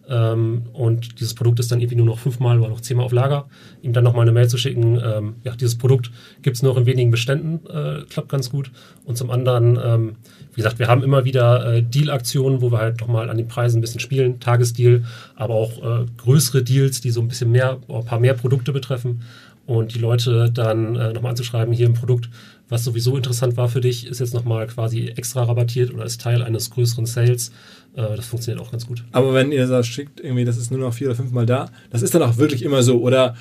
[0.08, 3.48] Ähm, und dieses Produkt ist dann irgendwie nur noch fünfmal oder noch zehnmal auf Lager.
[3.82, 6.10] Ihm dann nochmal eine Mail zu schicken, ähm, ja, dieses Produkt
[6.42, 8.72] gibt es noch in wenigen Beständen, äh, klappt ganz gut.
[9.04, 10.16] Und zum anderen, ähm,
[10.52, 13.78] wie gesagt, wir haben immer wieder äh, Deal-Aktionen, wo wir halt nochmal an den Preisen
[13.78, 18.04] ein bisschen spielen, Tagesdeal, aber auch äh, größere Deals, die so ein bisschen mehr, ein
[18.04, 19.22] paar mehr Produkte betreffen.
[19.64, 22.28] Und die Leute dann äh, nochmal anzuschreiben, hier ein Produkt,
[22.68, 26.42] was sowieso interessant war für dich, ist jetzt nochmal quasi extra rabattiert oder ist Teil
[26.42, 27.52] eines größeren Sales.
[27.94, 29.04] Äh, das funktioniert auch ganz gut.
[29.12, 32.02] Aber wenn ihr das schickt, irgendwie, das ist nur noch vier oder fünfmal da, das
[32.02, 33.00] ist dann auch wirklich immer so.
[33.00, 33.36] Oder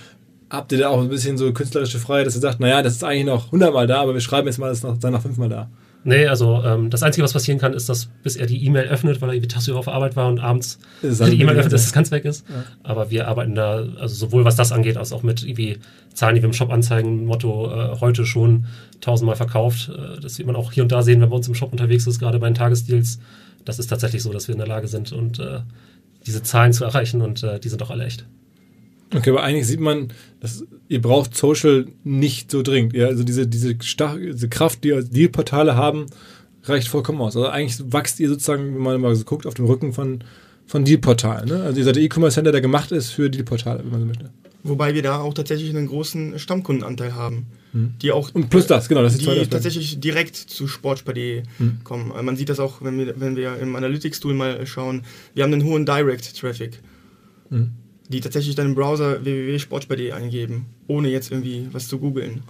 [0.49, 3.03] habt ihr da auch ein bisschen so künstlerische Freiheit, dass ihr sagt, naja, das ist
[3.03, 5.49] eigentlich noch hundertmal da, aber wir schreiben jetzt mal, das ist noch, dann noch fünfmal
[5.49, 5.69] da?
[6.03, 9.21] Nee, also ähm, das Einzige, was passieren kann, ist, dass bis er die E-Mail öffnet,
[9.21, 12.09] weil er irgendwie tagsüber auf Arbeit war und abends die E-Mail öffnet, dass es ganz
[12.09, 12.47] weg ist.
[12.49, 12.63] Ja.
[12.81, 15.77] Aber wir arbeiten da, also sowohl was das angeht, als auch mit irgendwie
[16.13, 18.65] Zahlen, die wir im Shop anzeigen, Motto äh, heute schon
[18.99, 19.89] tausendmal verkauft.
[19.89, 22.07] Äh, das sieht man auch hier und da sehen, wenn man uns im Shop unterwegs
[22.07, 23.19] ist, gerade bei den Tagesdeals.
[23.63, 25.59] Das ist tatsächlich so, dass wir in der Lage sind und äh,
[26.25, 28.25] diese Zahlen zu erreichen und äh, die sind auch alle echt.
[29.13, 30.09] Okay, aber eigentlich sieht man,
[30.39, 32.93] dass ihr braucht Social nicht so dringend.
[32.93, 36.05] Ja, also diese, diese, diese Kraft, die die Portale haben,
[36.63, 37.35] reicht vollkommen aus.
[37.35, 40.23] Also eigentlich wächst ihr sozusagen, wenn man mal so guckt, auf dem Rücken von,
[40.65, 41.49] von Deal-Portalen.
[41.49, 41.63] Ne?
[41.63, 44.29] Also ihr seid der E-Commerce-Center, der gemacht ist für Deal-Portale, wenn man so möchte.
[44.63, 47.47] Wobei wir da auch tatsächlich einen großen Stammkundenanteil haben.
[47.71, 47.95] Hm.
[48.01, 49.01] Die auch, Und plus das, genau.
[49.01, 51.79] Das ist die tatsächlich direkt zu Sportspar.de hm.
[51.83, 52.13] kommen.
[52.23, 55.01] Man sieht das auch, wenn wir, wenn wir im Analytics-Tool mal schauen.
[55.33, 56.79] Wir haben einen hohen Direct-Traffic.
[57.49, 57.71] Hm
[58.11, 62.43] die tatsächlich dann im Browser www.sportspar.de eingeben, ohne jetzt irgendwie was zu googeln.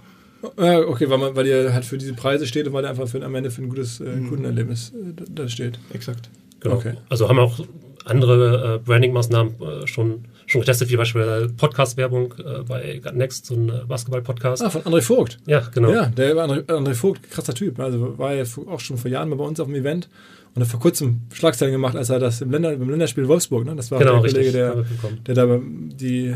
[0.58, 3.08] Ja, okay, weil, man, weil ihr halt für diese Preise steht und weil ihr einfach
[3.08, 4.28] für, am Ende für ein gutes äh, mhm.
[4.28, 5.78] Kundenerlebnis äh, da steht.
[5.92, 6.30] Exakt.
[6.60, 6.76] Genau.
[6.76, 6.94] Okay.
[7.08, 7.60] Also haben wir auch
[8.04, 13.68] andere äh, Branding-Maßnahmen äh, schon, schon getestet, wie beispielsweise Podcast-Werbung äh, bei Next, so ein
[13.70, 14.62] äh, Basketball-Podcast.
[14.62, 15.38] Ah, von André Vogt.
[15.46, 15.90] Ja, genau.
[15.90, 17.80] Ja, der André, André Vogt, krasser Typ.
[17.80, 20.10] Also war ja auch schon vor Jahren mal bei uns auf dem Event
[20.54, 23.74] und hat vor kurzem Schlagzeilen gemacht, als er das im, Länder, im Länderspiel Wolfsburg, ne?
[23.74, 24.84] das war genau, der Kollege, der,
[25.26, 26.34] der da die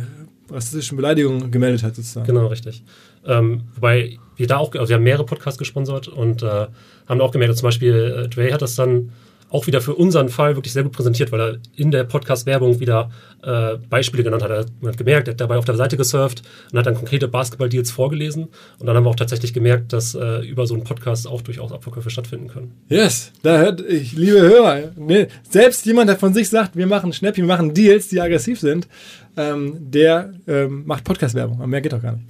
[0.51, 2.27] rassistischen Beleidigungen gemeldet hat sozusagen.
[2.27, 2.83] Genau, richtig.
[3.27, 6.69] Ähm, wobei wir da auch, also wir haben mehrere Podcasts gesponsert und äh,
[7.07, 9.11] haben auch gemerkt, zum Beispiel äh, Dre hat das dann
[9.49, 13.11] auch wieder für unseren Fall wirklich sehr gut präsentiert, weil er in der Podcast-Werbung wieder
[13.42, 14.51] äh, Beispiele genannt hat.
[14.51, 16.42] Er hat gemerkt, er hat dabei auf der Seite gesurft
[16.72, 18.49] und hat dann konkrete Basketball-Deals vorgelesen.
[18.78, 21.70] Und dann haben wir auch tatsächlich gemerkt, dass äh, über so einen Podcast auch durchaus
[21.70, 22.72] Abverkäufe stattfinden können.
[22.88, 27.12] Yes, da hört ich, liebe Hörer, ne, selbst jemand, der von sich sagt, wir machen
[27.12, 28.88] Schnäppchen, wir machen Deals, die aggressiv sind,
[29.36, 31.59] ähm, der ähm, macht Podcast-Werbung.
[31.59, 32.26] Aber mehr geht doch gar nicht.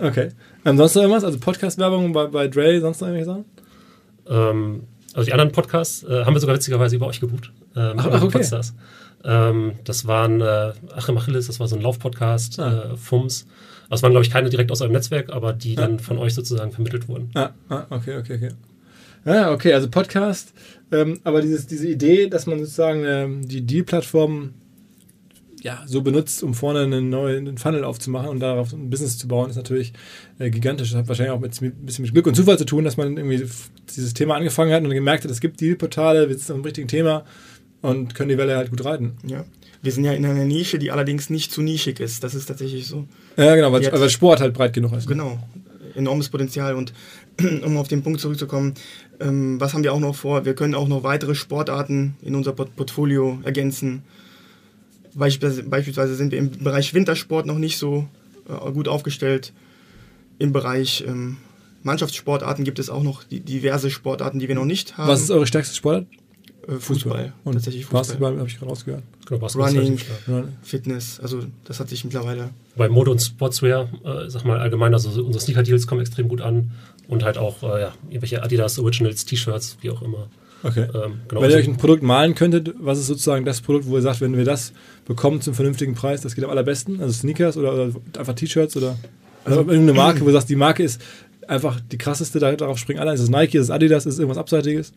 [0.00, 0.30] Okay.
[0.64, 1.24] Ähm, sonst noch irgendwas?
[1.24, 3.44] Also Podcast-Werbung bei, bei Dre, sonst noch irgendwelche Sachen?
[4.28, 4.82] Ähm,
[5.16, 7.50] also die anderen Podcasts äh, haben wir sogar witzigerweise über euch gebucht.
[7.74, 8.44] Ähm, ach, okay.
[9.24, 12.92] Ähm, das waren äh, Achim Achilles, das war so ein Laufpodcast, ah.
[12.92, 13.46] äh, FUMS.
[13.88, 15.80] Das waren, glaube ich, keine direkt aus eurem Netzwerk, aber die ah.
[15.80, 17.30] dann von euch sozusagen vermittelt wurden.
[17.34, 18.48] Ah, ah okay, okay, okay.
[19.24, 20.52] Ja, okay, also Podcast,
[20.92, 24.52] ähm, aber dieses, diese Idee, dass man sozusagen ähm, die Deal-Plattform
[25.66, 29.50] ja, so benutzt, um vorne einen neuen Funnel aufzumachen und darauf ein Business zu bauen,
[29.50, 29.92] ist natürlich
[30.38, 30.90] äh, gigantisch.
[30.92, 33.16] Das hat wahrscheinlich auch mit, ein bisschen mit Glück und Zufall zu tun, dass man
[33.16, 33.44] irgendwie
[33.96, 36.86] dieses Thema angefangen hat und gemerkt hat, es gibt Deal-Portale, wir sind auf dem richtigen
[36.86, 37.24] Thema
[37.82, 39.16] und können die Welle halt gut reiten.
[39.26, 39.44] Ja.
[39.82, 42.22] Wir sind ja in einer Nische, die allerdings nicht zu nischig ist.
[42.22, 43.08] Das ist tatsächlich so.
[43.36, 45.08] Ja, genau, weil, weil Sport halt breit genug ist.
[45.08, 45.36] Genau,
[45.96, 46.76] enormes Potenzial.
[46.76, 46.92] Und
[47.64, 48.74] um auf den Punkt zurückzukommen,
[49.18, 50.44] ähm, was haben wir auch noch vor?
[50.44, 54.04] Wir können auch noch weitere Sportarten in unser Portfolio ergänzen.
[55.16, 58.06] Beispielsweise sind wir im Bereich Wintersport noch nicht so
[58.48, 59.52] äh, gut aufgestellt.
[60.38, 61.38] Im Bereich ähm,
[61.82, 65.08] Mannschaftssportarten gibt es auch noch die, diverse Sportarten, die wir noch nicht haben.
[65.08, 66.06] Was ist eure stärkste Sportart?
[66.68, 67.32] Äh, Fußball.
[67.44, 68.00] Und tatsächlich Fußball.
[68.00, 69.02] Basketball habe ich gerade rausgehört.
[69.26, 69.98] Genau, Running,
[70.62, 72.50] Fitness, also das hat sich mittlerweile.
[72.76, 76.70] Bei Mode und Sportswear, äh, sag mal allgemein, also unsere Sneaker-Deals kommen extrem gut an
[77.08, 80.28] und halt auch äh, ja, irgendwelche Adidas Originals, T-Shirts, wie auch immer.
[80.62, 80.86] Okay.
[80.94, 83.96] Ähm, genau wenn ihr euch ein Produkt malen könntet, was ist sozusagen das Produkt, wo
[83.96, 84.72] ihr sagt, wenn wir das
[85.04, 87.00] bekommen zum vernünftigen Preis, das geht am allerbesten?
[87.00, 88.96] Also Sneakers oder, oder einfach T-Shirts oder
[89.44, 91.00] also irgendeine Marke, wo du sagst, die Marke ist
[91.46, 93.14] einfach die krasseste, darauf springen alle.
[93.14, 94.92] Ist es Nike, ist es Adidas, ist es irgendwas Abseitiges?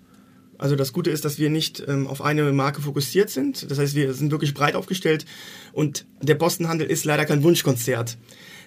[0.57, 3.70] Also das Gute ist, dass wir nicht ähm, auf eine Marke fokussiert sind.
[3.70, 5.26] Das heißt, wir sind wirklich breit aufgestellt
[5.72, 8.18] und der Postenhandel ist leider kein Wunschkonzert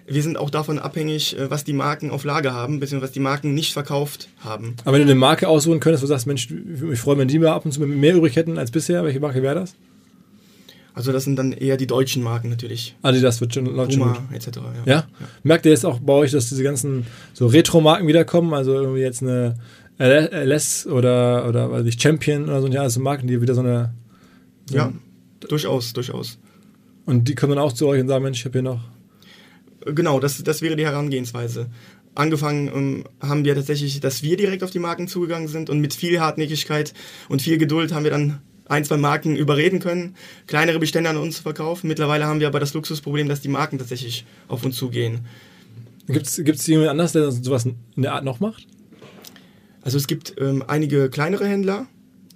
[0.07, 3.21] wir sind auch davon abhängig, äh, was die Marken auf Lager haben, beziehungsweise was die
[3.21, 4.75] Marken nicht verkauft haben.
[4.85, 7.29] Aber wenn du eine Marke aussuchen könntest, wo du sagst, Mensch, ich würde mich wenn
[7.29, 9.75] die mal ab und zu mehr übrig hätten als bisher, welche Marke wäre das?
[10.95, 12.95] Also das sind dann eher die deutschen Marken natürlich.
[13.01, 14.49] Adidas wird schon laut Puma, etc.
[14.85, 14.93] Ja.
[14.93, 15.05] ja.
[15.43, 18.53] Merkt ihr jetzt auch bei euch, dass diese ganzen so Retro-Marken wiederkommen?
[18.53, 19.57] Also irgendwie jetzt eine
[19.99, 23.95] LS oder, oder weiß ich, Champion oder so, ja, also Marken, die wieder so eine
[24.71, 24.93] Ja,
[25.49, 26.39] durchaus, durchaus.
[27.07, 28.81] Und die kommen dann auch zu euch und sagen, Mensch, ich habe hier noch.
[29.87, 31.71] Genau, das, das wäre die Herangehensweise.
[32.15, 35.95] Angefangen ähm, haben wir tatsächlich, dass wir direkt auf die Marken zugegangen sind und mit
[35.95, 36.93] viel Hartnäckigkeit
[37.29, 40.15] und viel Geduld haben wir dann ein, zwei Marken überreden können,
[40.47, 41.89] kleinere Bestände an uns zu verkaufen.
[41.89, 45.27] Mittlerweile haben wir aber das Luxusproblem, dass die Marken tatsächlich auf uns zugehen.
[46.07, 48.67] Gibt es jemand anders, der sowas in der Art noch macht?
[49.83, 51.87] Also es gibt ähm, einige kleinere Händler,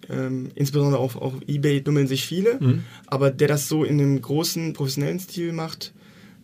[0.08, 2.84] ähm, insbesondere auf, auf Ebay dummeln sich viele, mhm.
[3.06, 5.92] aber der das so in einem großen, professionellen Stil macht,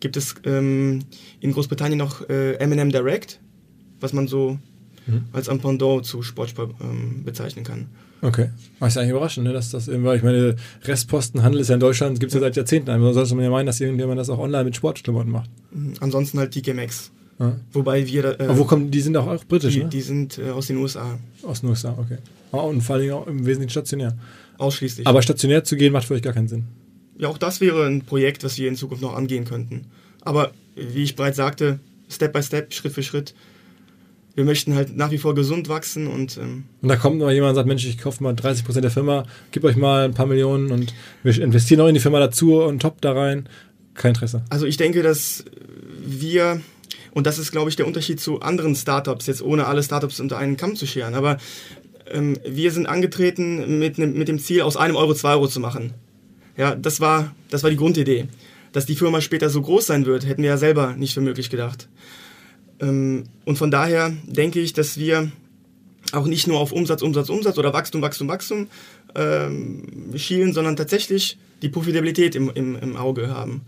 [0.02, 1.04] gibt es ähm,
[1.40, 3.40] in Großbritannien noch äh, M&M Direct,
[4.00, 4.58] was man so
[5.06, 5.24] mhm.
[5.32, 7.86] als ein Pendant zu Sportspar ähm, bezeichnen kann.
[8.20, 8.50] Okay.
[8.78, 9.52] Das ist eigentlich überraschend, ne?
[9.52, 12.90] dass das weil ich meine, Restpostenhandel ist ja in Deutschland, gibt es ja seit Jahrzehnten.
[12.90, 15.50] Aber sollte man ja meinen, dass irgendjemand das auch online mit Sportklamotten macht.
[15.70, 15.94] Mhm.
[16.00, 17.10] Ansonsten halt TK Maxx.
[17.38, 17.56] Ja.
[17.72, 18.40] Wobei wir.
[18.40, 19.88] Äh, Aber wo kommen die sind auch, auch britisch, die, ne?
[19.88, 21.18] Die sind äh, aus den USA.
[21.42, 22.18] Aus den USA, okay.
[22.52, 24.16] Oh, und vor allem auch im Wesentlichen stationär.
[24.58, 25.06] Ausschließlich.
[25.06, 26.66] Aber stationär zu gehen macht für euch gar keinen Sinn.
[27.18, 29.86] Ja, auch das wäre ein Projekt, was wir in Zukunft noch angehen könnten.
[30.22, 33.34] Aber wie ich bereits sagte, Step by Step, Schritt für Schritt
[34.34, 36.38] wir möchten halt nach wie vor gesund wachsen und.
[36.38, 38.90] Ähm und da kommt mal jemand und sagt: Mensch, ich kaufe mal 30 Prozent der
[38.90, 42.62] Firma, gib euch mal ein paar Millionen und wir investieren auch in die Firma dazu
[42.62, 43.48] und top da rein.
[43.94, 44.42] Kein Interesse.
[44.48, 45.44] Also, ich denke, dass
[46.02, 46.62] wir,
[47.12, 50.38] und das ist, glaube ich, der Unterschied zu anderen Startups, jetzt ohne alle Startups unter
[50.38, 51.36] einen Kamm zu scheren, aber
[52.10, 55.60] ähm, wir sind angetreten mit, ne, mit dem Ziel, aus einem Euro zwei Euro zu
[55.60, 55.92] machen.
[56.56, 58.26] Ja, das war, das war die Grundidee.
[58.72, 61.50] Dass die Firma später so groß sein wird, hätten wir ja selber nicht für möglich
[61.50, 61.88] gedacht.
[62.80, 65.30] Ähm, und von daher denke ich, dass wir
[66.12, 68.68] auch nicht nur auf Umsatz, Umsatz, Umsatz oder Wachstum, Wachstum, Wachstum
[69.14, 73.62] ähm, schielen, sondern tatsächlich die Profitabilität im, im, im Auge haben.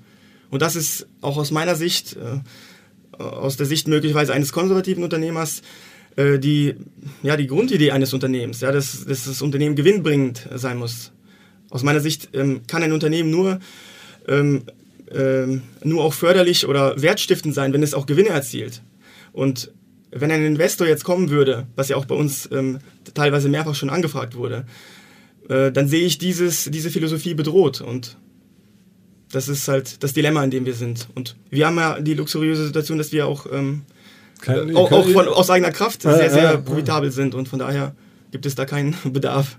[0.51, 5.63] Und das ist auch aus meiner Sicht, äh, aus der Sicht möglicherweise eines konservativen Unternehmers,
[6.17, 6.75] äh, die,
[7.23, 11.13] ja, die Grundidee eines Unternehmens, ja, dass, dass das Unternehmen gewinnbringend sein muss.
[11.75, 13.59] Aus meiner Sicht ähm, kann ein Unternehmen nur,
[14.29, 14.63] ähm,
[15.11, 18.81] ähm, nur auch förderlich oder wertstiftend sein, wenn es auch Gewinne erzielt.
[19.33, 19.73] Und
[20.13, 22.79] wenn ein Investor jetzt kommen würde, was ja auch bei uns ähm,
[23.15, 24.67] teilweise mehrfach schon angefragt wurde,
[25.49, 27.81] äh, dann sehe ich dieses, diese Philosophie bedroht.
[27.81, 28.19] Und
[29.33, 31.09] das ist halt das Dilemma, in dem wir sind.
[31.17, 33.83] Und wir haben ja die luxuriöse Situation, dass wir auch, ähm,
[34.47, 37.35] äh, auch, auch von, aus eigener Kraft sehr, sehr profitabel sind.
[37.35, 37.97] Und von daher
[38.31, 39.59] gibt es da keinen Bedarf.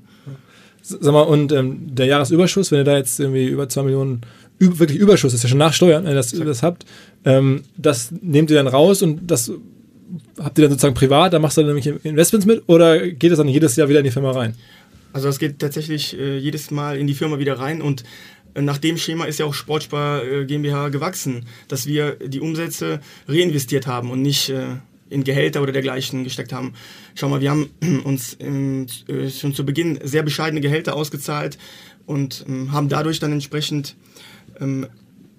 [0.88, 4.22] Sag mal, und ähm, der Jahresüberschuss, wenn ihr da jetzt irgendwie über 2 Millionen
[4.60, 6.86] wirklich Überschuss, das ist ja schon nach Steuern, wenn ihr das, das habt,
[7.26, 9.52] ähm, das nehmt ihr dann raus und das
[10.38, 13.40] habt ihr dann sozusagen privat, da machst du dann nämlich Investments mit oder geht das
[13.40, 14.54] dann jedes Jahr wieder in die Firma rein?
[15.12, 18.04] Also es geht tatsächlich äh, jedes Mal in die Firma wieder rein und
[18.54, 23.00] äh, nach dem Schema ist ja auch Sportspar äh, GmbH gewachsen, dass wir die Umsätze
[23.28, 24.66] reinvestiert haben und nicht äh,
[25.10, 26.74] in Gehälter oder dergleichen gesteckt haben.
[27.14, 27.70] Schau mal, wir haben
[28.04, 31.58] uns im, äh, schon zu Beginn sehr bescheidene Gehälter ausgezahlt
[32.06, 33.96] und ähm, haben dadurch dann entsprechend
[34.60, 34.88] ähm,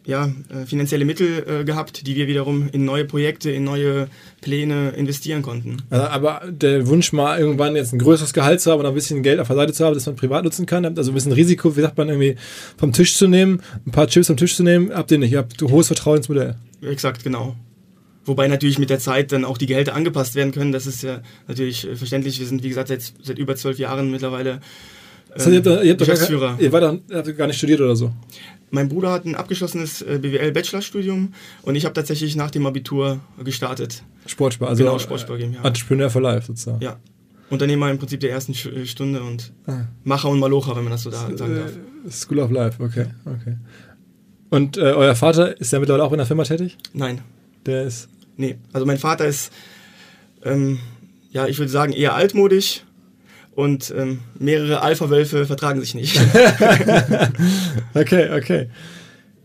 [0.07, 4.09] ja, äh, finanzielle Mittel äh, gehabt, die wir wiederum in neue Projekte, in neue
[4.41, 5.79] Pläne investieren konnten.
[5.91, 9.25] Also, aber der Wunsch mal irgendwann jetzt ein größeres Gehalt zu haben oder ein bisschen
[9.25, 11.77] Geld auf der Seite zu haben, das man privat nutzen kann, also ein bisschen Risiko,
[11.77, 12.37] wie sagt man, irgendwie
[12.77, 15.33] vom Tisch zu nehmen, ein paar Chips vom Tisch zu nehmen, habt ihr nicht.
[15.33, 16.55] Ihr habt hohes Vertrauen ins Modell.
[16.83, 17.57] Exakt, genau.
[18.27, 20.72] Wobei natürlich mit der Zeit dann auch die Gehälter angepasst werden können.
[20.72, 22.39] Das ist ja natürlich äh, verständlich.
[22.39, 24.61] Wir sind, wie gesagt, seit, seit über zwölf Jahren mittlerweile
[25.37, 26.49] das heißt, ihr, habt, ihr, habt Geschäftsführer.
[26.53, 28.12] Gar, ihr war dann, habt gar nicht studiert oder so?
[28.70, 34.03] Mein Bruder hat ein abgeschlossenes äh, BWL-Bachelorstudium und ich habe tatsächlich nach dem Abitur gestartet.
[34.27, 35.62] Sportspar, also genau, Sportspar GmbH.
[35.62, 36.83] Entrepreneur for Life sozusagen.
[36.83, 36.99] Ja.
[37.49, 39.85] Unternehmer im Prinzip der ersten äh, Stunde und ah.
[40.05, 41.72] Macher und Malocher, wenn man das so da sagen darf.
[42.11, 43.07] School of Life, okay.
[43.24, 43.57] okay.
[44.51, 46.77] Und äh, euer Vater ist ja mittlerweile auch in der Firma tätig?
[46.93, 47.20] Nein.
[47.66, 48.09] Der ist.
[48.37, 49.53] Nee, also mein Vater ist,
[50.45, 50.78] ähm,
[51.30, 52.82] ja, ich würde sagen, eher altmodisch
[53.55, 56.20] und ähm, mehrere Alpha-Wölfe vertragen sich nicht.
[57.95, 58.68] okay, okay.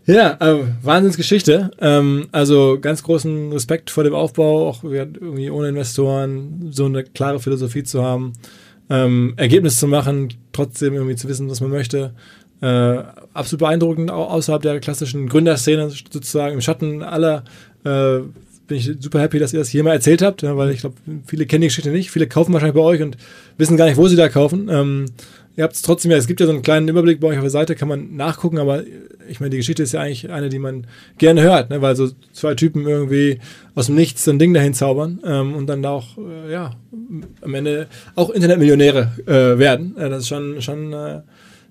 [0.05, 1.71] Ja, äh, Wahnsinnsgeschichte.
[1.79, 7.39] Ähm, also ganz großen Respekt vor dem Aufbau, auch irgendwie ohne Investoren so eine klare
[7.39, 8.33] Philosophie zu haben,
[8.89, 12.13] ähm, Ergebnis zu machen, trotzdem irgendwie zu wissen, was man möchte.
[12.61, 17.43] Äh, absolut beeindruckend, außerhalb der klassischen Gründerszene sozusagen im Schatten aller
[17.85, 18.19] äh,
[18.68, 20.95] bin ich super happy, dass ihr das hier mal erzählt habt, weil ich glaube,
[21.26, 22.12] viele kennen die Geschichte nicht.
[22.12, 23.18] Viele kaufen wahrscheinlich bei euch und
[23.57, 24.70] wissen gar nicht, wo sie da kaufen.
[24.72, 25.05] Ähm,
[25.55, 27.43] ihr habt es trotzdem ja, es gibt ja so einen kleinen Überblick bei euch auf
[27.43, 28.84] der Seite, kann man nachgucken, aber
[29.28, 30.88] ich meine, die Geschichte ist ja eigentlich eine, die man
[31.18, 33.39] gerne hört, ne, weil so zwei Typen irgendwie
[33.76, 36.72] aus dem Nichts so ein Ding dahin zaubern ähm, und dann auch, äh, ja,
[37.41, 39.95] am Ende auch Internetmillionäre äh, werden.
[39.97, 41.22] Äh, das ist schon, schon äh,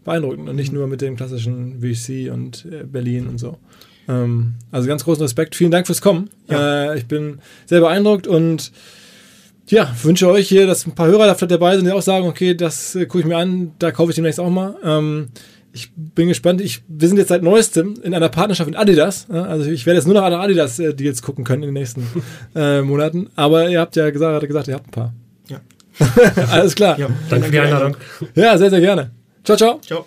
[0.05, 3.59] beeindruckend und nicht nur mit dem klassischen VC und äh, Berlin und so.
[4.11, 5.55] Ähm, also ganz großen Respekt.
[5.55, 6.31] Vielen Dank fürs Kommen.
[6.49, 6.93] Ja.
[6.93, 8.73] Äh, ich bin sehr beeindruckt und
[9.69, 12.27] ja, wünsche euch hier, dass ein paar Hörer da vielleicht dabei sind, die auch sagen,
[12.27, 14.75] okay, das äh, gucke ich mir an, da kaufe ich demnächst auch mal.
[14.85, 15.29] Ähm,
[15.73, 16.61] ich bin gespannt.
[16.61, 19.31] Ich, wir sind jetzt seit neuestem in einer Partnerschaft mit Adidas.
[19.31, 22.05] Also ich werde jetzt nur noch Adidas äh, Deals gucken können in den nächsten
[22.57, 23.31] äh, Monaten.
[23.37, 25.15] Aber ihr habt ja gesagt, gesagt, ihr habt ein paar.
[25.49, 25.61] Ja.
[26.51, 26.99] Alles klar.
[26.99, 27.09] ja.
[27.29, 27.97] Danke für die Einladung.
[28.35, 29.13] Ja, sehr, sehr gerne.
[29.45, 29.81] Ciao, ciao.
[29.81, 30.07] Ciao.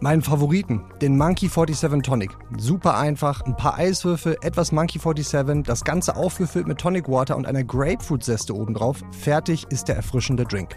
[0.00, 2.30] Meinen Favoriten, den Monkey 47 Tonic.
[2.58, 7.46] Super einfach, ein paar Eiswürfel, etwas Monkey 47, das Ganze aufgefüllt mit Tonic Water und
[7.46, 9.02] einer Grapefruit-Zeste obendrauf.
[9.10, 10.76] Fertig ist der erfrischende Drink.